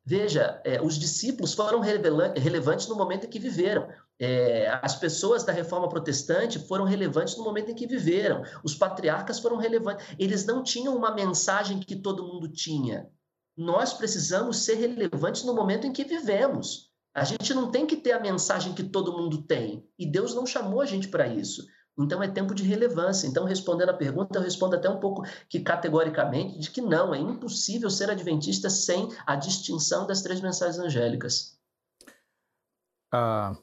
Veja, 0.07 0.61
é, 0.65 0.83
os 0.83 0.99
discípulos 0.99 1.55
foram 1.55 1.81
relevantes 1.81 2.87
no 2.89 2.95
momento 2.95 3.25
em 3.25 3.31
que 3.31 3.39
viveram. 3.39 3.89
É, 4.21 4.69
as 4.83 4.95
pessoas 4.95 5.45
da 5.45 5.53
reforma 5.53 5.89
protestante 5.89 6.59
foram 6.59 6.85
relevantes 6.85 7.37
no 7.37 7.45
momento 7.45 7.71
em 7.71 7.75
que 7.75 7.87
viveram. 7.87 8.43
Os 8.63 8.75
patriarcas 8.75 9.41
foram 9.41 9.57
relevantes. 9.57 10.07
Eles 10.19 10.45
não 10.45 10.63
tinham 10.63 10.95
uma 10.95 11.15
mensagem 11.15 11.81
que 11.81 11.97
todo 11.97 12.27
mundo 12.27 12.49
tinha. 12.49 13.09
Nós 13.57 13.95
precisamos 13.95 14.59
ser 14.59 14.75
relevantes 14.75 15.43
no 15.43 15.55
momento 15.55 15.87
em 15.87 15.93
que 15.93 16.05
vivemos. 16.05 16.91
A 17.15 17.25
gente 17.25 17.55
não 17.55 17.71
tem 17.71 17.87
que 17.87 17.97
ter 17.97 18.13
a 18.13 18.21
mensagem 18.21 18.75
que 18.75 18.83
todo 18.83 19.17
mundo 19.17 19.43
tem. 19.43 19.89
E 19.99 20.05
Deus 20.05 20.35
não 20.35 20.45
chamou 20.45 20.83
a 20.83 20.87
gente 20.87 21.09
para 21.09 21.27
isso. 21.27 21.65
Então 21.97 22.23
é 22.23 22.29
tempo 22.29 22.55
de 22.55 22.65
relevância. 22.65 23.27
Então, 23.27 23.45
respondendo 23.45 23.91
a 23.91 23.95
pergunta, 23.95 24.39
eu 24.39 24.43
respondo 24.43 24.75
até 24.75 24.91
um 24.91 24.99
pouco 24.99 25.23
que 25.49 25.61
categoricamente 25.61 26.59
de 26.59 26.71
que 26.71 26.81
não, 26.81 27.15
é 27.15 27.19
impossível 27.19 27.89
ser 27.89 28.11
adventista 28.11 28.69
sem 28.69 29.09
a 29.25 29.37
distinção 29.37 30.07
das 30.07 30.23
três 30.23 30.41
mensagens 30.41 30.79
angélicas. 30.79 31.59
Ah, 33.13 33.57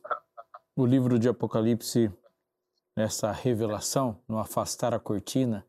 o 0.76 0.86
livro 0.86 1.20
de 1.20 1.28
Apocalipse, 1.28 2.10
nessa 2.96 3.32
revelação, 3.32 4.17
no 4.28 4.39
afastar 4.39 4.94
a 4.94 5.00
cortina, 5.00 5.65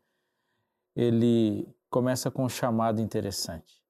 ele 0.94 1.68
começa 1.90 2.31
com 2.31 2.44
um 2.44 2.48
chamado 2.48 3.01
interessante. 3.01 3.83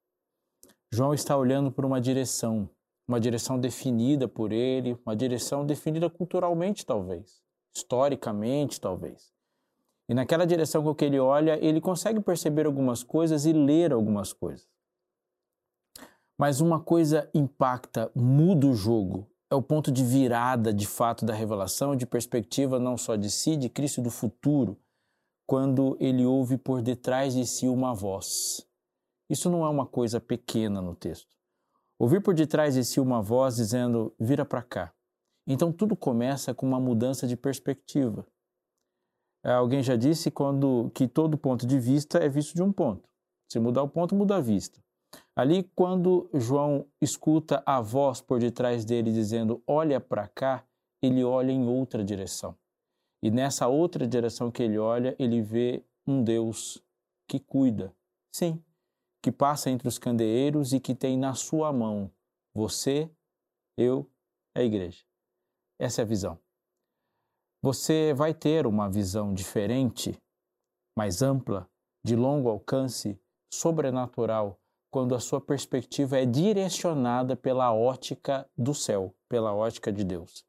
João 0.91 1.13
está 1.13 1.37
olhando 1.37 1.71
por 1.71 1.85
uma 1.85 2.01
direção, 2.01 2.69
uma 3.07 3.21
direção 3.21 3.59
definida 3.59 4.27
por 4.27 4.51
ele, 4.51 4.99
uma 5.05 5.15
direção 5.15 5.67
definida 5.67 6.09
culturalmente, 6.09 6.87
talvez 6.87 7.42
historicamente, 7.75 8.81
talvez. 8.81 9.33
E 10.09 10.15
naquela 10.15 10.47
direção 10.47 10.83
com 10.83 10.95
que 10.95 11.05
ele 11.05 11.19
olha, 11.19 11.59
ele 11.65 11.81
consegue 11.81 12.21
perceber 12.21 12.67
algumas 12.67 13.03
coisas 13.03 13.47
e 13.47 13.53
ler 13.53 13.93
algumas 13.93 14.33
coisas. 14.33 14.69
Mas 16.37 16.61
uma 16.61 16.81
coisa 16.81 17.31
impacta, 17.33 18.11
muda 18.15 18.67
o 18.67 18.75
jogo. 18.75 19.27
É 19.51 19.55
o 19.55 19.63
ponto 19.63 19.93
de 19.93 20.03
virada, 20.03 20.73
de 20.73 20.87
fato, 20.87 21.25
da 21.25 21.35
revelação, 21.35 21.95
de 21.95 22.07
perspectiva 22.07 22.79
não 22.79 22.97
só 22.97 23.17
de 23.17 23.31
si, 23.31 23.57
de 23.57 23.69
Cristo 23.69 24.01
e 24.01 24.03
do 24.03 24.11
futuro, 24.11 24.79
quando 25.47 25.97
ele 26.01 26.25
ouve 26.25 26.57
por 26.57 26.83
detrás 26.83 27.35
de 27.35 27.47
si 27.47 27.69
uma 27.69 27.95
voz. 27.95 28.67
Isso 29.29 29.51
não 29.51 29.65
é 29.65 29.69
uma 29.69 29.87
coisa 29.87 30.21
pequena 30.21 30.81
no 30.81 30.95
texto. 30.95 31.37
Ouvir 31.99 32.21
por 32.21 32.35
detrás 32.35 32.75
de 32.75 32.85
si 32.85 32.99
uma 32.99 33.23
voz 33.23 33.57
dizendo: 33.57 34.15
vira 34.19 34.45
para 34.45 34.63
cá. 34.63 34.93
Então 35.47 35.73
tudo 35.73 35.97
começa 35.97 36.55
com 36.55 36.67
uma 36.67 36.81
mudança 36.81 37.27
de 37.27 37.37
perspectiva. 37.37 38.27
Alguém 39.45 39.83
já 39.83 39.97
disse 39.97 40.31
quando 40.31 40.91
que 40.95 41.09
todo 41.09 41.37
ponto 41.37 41.67
de 41.67 41.79
vista 41.79 42.19
é 42.19 42.29
visto 42.29 42.55
de 42.55 42.63
um 42.63 42.73
ponto. 42.73 43.09
Se 43.51 43.59
mudar 43.59 43.83
o 43.83 43.89
ponto, 43.89 44.15
muda 44.15 44.37
a 44.37 44.41
vista. 44.41 44.81
Ali, 45.37 45.65
quando 45.75 46.31
João 46.33 46.87
escuta 47.01 47.63
a 47.67 47.81
voz 47.81 48.21
por 48.21 48.39
detrás 48.39 48.85
dele 48.85 49.13
dizendo: 49.13 49.63
Olha 49.67 50.01
para 50.01 50.29
cá, 50.29 50.65
ele 51.03 51.25
olha 51.25 51.51
em 51.51 51.67
outra 51.67 52.05
direção. 52.05 52.57
E 53.23 53.31
nessa 53.31 53.69
outra 53.69 54.07
direção 54.07 54.51
que 54.51 54.63
ele 54.63 54.79
olha, 54.79 55.15
ele 55.19 55.43
vê 55.43 55.85
um 56.07 56.23
Deus 56.23 56.83
que 57.29 57.39
cuida. 57.39 57.95
Sim, 58.35 58.63
que 59.23 59.31
passa 59.31 59.71
entre 59.71 59.87
os 59.87 59.99
candeeiros 59.99 60.73
e 60.73 60.81
que 60.81 60.95
tem 60.95 61.17
na 61.19 61.35
sua 61.35 61.73
mão 61.73 62.11
você, 62.55 63.11
eu, 63.77 64.11
a 64.55 64.63
igreja. 64.63 65.05
Essa 65.83 66.03
é 66.03 66.05
a 66.05 66.07
visão. 66.07 66.39
Você 67.61 68.15
vai 68.15 68.33
ter 68.33 68.69
uma 68.69 68.89
visão 68.89 69.35
diferente, 69.35 70.17
mais 70.97 71.23
ampla, 71.23 71.69
de 72.05 72.15
longo 72.15 72.49
alcance, 72.49 73.21
sobrenatural, 73.53 74.61
quando 74.93 75.13
a 75.13 75.19
sua 75.19 75.41
perspectiva 75.41 76.21
é 76.21 76.25
direcionada 76.25 77.35
pela 77.35 77.75
ótica 77.75 78.49
do 78.57 78.73
céu, 78.73 79.13
pela 79.29 79.53
ótica 79.53 79.93
de 79.93 80.05
Deus. 80.05 80.45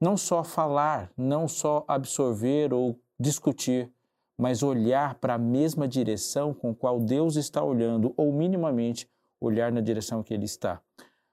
Não 0.00 0.16
só 0.16 0.44
falar, 0.44 1.10
não 1.16 1.48
só 1.48 1.84
absorver 1.88 2.72
ou 2.72 3.00
discutir, 3.18 3.92
mas 4.38 4.62
olhar 4.62 5.16
para 5.16 5.34
a 5.34 5.38
mesma 5.38 5.88
direção 5.88 6.54
com 6.54 6.72
qual 6.72 7.00
Deus 7.00 7.34
está 7.34 7.64
olhando, 7.64 8.14
ou 8.16 8.32
minimamente 8.32 9.10
olhar 9.40 9.72
na 9.72 9.80
direção 9.80 10.22
que 10.22 10.32
Ele 10.32 10.44
está. 10.44 10.80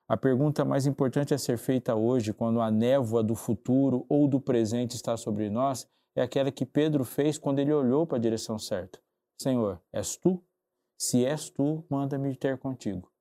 A 0.07 0.15
pergunta 0.15 0.63
mais 0.63 0.85
importante 0.85 1.33
a 1.33 1.37
ser 1.37 1.57
feita 1.57 1.95
hoje, 1.95 2.31
quando 2.31 2.61
a 2.61 2.69
névoa 2.69 3.23
do 3.23 3.33
futuro 3.33 4.05
ou 4.07 4.27
do 4.27 4.39
presente 4.39 4.95
está 4.95 5.17
sobre 5.17 5.49
nós, 5.49 5.89
é 6.15 6.21
aquela 6.21 6.51
que 6.51 6.63
Pedro 6.63 7.03
fez 7.03 7.39
quando 7.39 7.57
ele 7.57 7.73
olhou 7.73 8.05
para 8.05 8.17
a 8.17 8.21
direção 8.21 8.59
certa: 8.59 8.99
Senhor, 9.41 9.81
és 9.91 10.15
tu? 10.15 10.43
Se 10.95 11.25
és 11.25 11.49
tu, 11.49 11.83
manda-me 11.89 12.35
ter 12.35 12.55
contigo. 12.59 13.11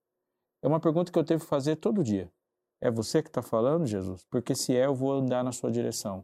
É 0.63 0.67
uma 0.67 0.79
pergunta 0.79 1.11
que 1.11 1.17
eu 1.17 1.23
devo 1.23 1.43
fazer 1.43 1.75
todo 1.77 2.03
dia. 2.03 2.31
É 2.79 2.91
você 2.91 3.23
que 3.23 3.29
está 3.29 3.41
falando, 3.41 3.87
Jesus? 3.87 4.23
Porque 4.29 4.53
se 4.53 4.75
é, 4.75 4.85
eu 4.85 4.93
vou 4.93 5.11
andar 5.11 5.43
na 5.43 5.51
sua 5.51 5.71
direção. 5.71 6.23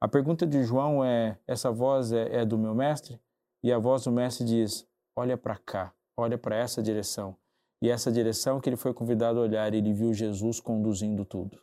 A 0.00 0.06
pergunta 0.06 0.46
de 0.46 0.62
João 0.62 1.04
é: 1.04 1.36
essa 1.48 1.72
voz 1.72 2.12
é, 2.12 2.42
é 2.42 2.44
do 2.44 2.56
meu 2.56 2.76
mestre? 2.76 3.20
E 3.60 3.72
a 3.72 3.78
voz 3.78 4.04
do 4.04 4.12
mestre 4.12 4.46
diz: 4.46 4.86
olha 5.16 5.36
para 5.36 5.56
cá, 5.58 5.92
olha 6.16 6.38
para 6.38 6.54
essa 6.54 6.80
direção 6.80 7.36
e 7.82 7.88
essa 7.88 8.12
direção 8.12 8.60
que 8.60 8.68
ele 8.68 8.76
foi 8.76 8.92
convidado 8.92 9.38
a 9.38 9.42
olhar, 9.42 9.72
ele 9.72 9.92
viu 9.92 10.12
Jesus 10.12 10.60
conduzindo 10.60 11.24
tudo. 11.24 11.58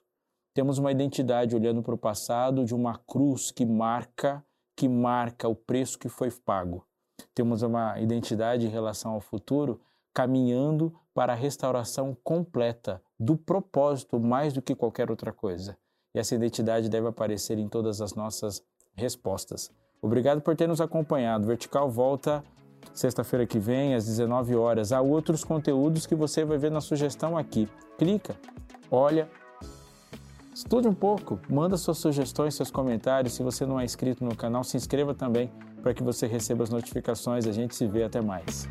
Temos 0.53 0.79
uma 0.79 0.91
identidade 0.91 1.55
olhando 1.55 1.83
para 1.83 1.93
o 1.93 1.97
passado 1.97 2.65
de 2.65 2.73
uma 2.73 2.97
cruz 2.97 3.51
que 3.51 3.65
marca, 3.65 4.43
que 4.75 4.89
marca 4.89 5.47
o 5.47 5.55
preço 5.55 5.99
que 5.99 6.09
foi 6.09 6.31
pago. 6.31 6.83
Temos 7.35 7.61
uma 7.61 7.99
identidade 7.99 8.65
em 8.65 8.69
relação 8.69 9.11
ao 9.11 9.21
futuro 9.21 9.79
caminhando 10.13 10.91
para 11.13 11.33
a 11.33 11.35
restauração 11.35 12.17
completa 12.23 12.99
do 13.19 13.37
propósito 13.37 14.19
mais 14.19 14.51
do 14.53 14.61
que 14.61 14.73
qualquer 14.73 15.11
outra 15.11 15.31
coisa. 15.31 15.77
E 16.15 16.19
essa 16.19 16.33
identidade 16.33 16.89
deve 16.89 17.07
aparecer 17.07 17.59
em 17.59 17.69
todas 17.69 18.01
as 18.01 18.15
nossas 18.15 18.63
respostas. 18.95 19.71
Obrigado 20.01 20.41
por 20.41 20.55
ter 20.55 20.67
nos 20.67 20.81
acompanhado. 20.81 21.45
Vertical 21.45 21.91
volta 21.91 22.43
sexta-feira 22.93 23.45
que 23.45 23.59
vem, 23.59 23.95
às 23.95 24.05
19 24.05 24.55
horas. 24.55 24.91
Há 24.91 25.01
outros 25.01 25.43
conteúdos 25.43 26.05
que 26.05 26.15
você 26.15 26.43
vai 26.43 26.57
ver 26.57 26.71
na 26.71 26.81
sugestão 26.81 27.37
aqui. 27.37 27.67
Clica, 27.97 28.35
olha, 28.91 29.29
estude 30.53 30.87
um 30.87 30.93
pouco, 30.93 31.39
manda 31.49 31.77
suas 31.77 31.97
sugestões, 31.97 32.55
seus 32.55 32.71
comentários. 32.71 33.33
Se 33.33 33.43
você 33.43 33.65
não 33.65 33.79
é 33.79 33.85
inscrito 33.85 34.23
no 34.23 34.35
canal, 34.35 34.63
se 34.63 34.77
inscreva 34.77 35.13
também 35.13 35.51
para 35.81 35.93
que 35.93 36.03
você 36.03 36.27
receba 36.27 36.63
as 36.63 36.69
notificações. 36.69 37.47
A 37.47 37.51
gente 37.51 37.75
se 37.75 37.87
vê 37.87 38.03
até 38.03 38.21
mais. 38.21 38.67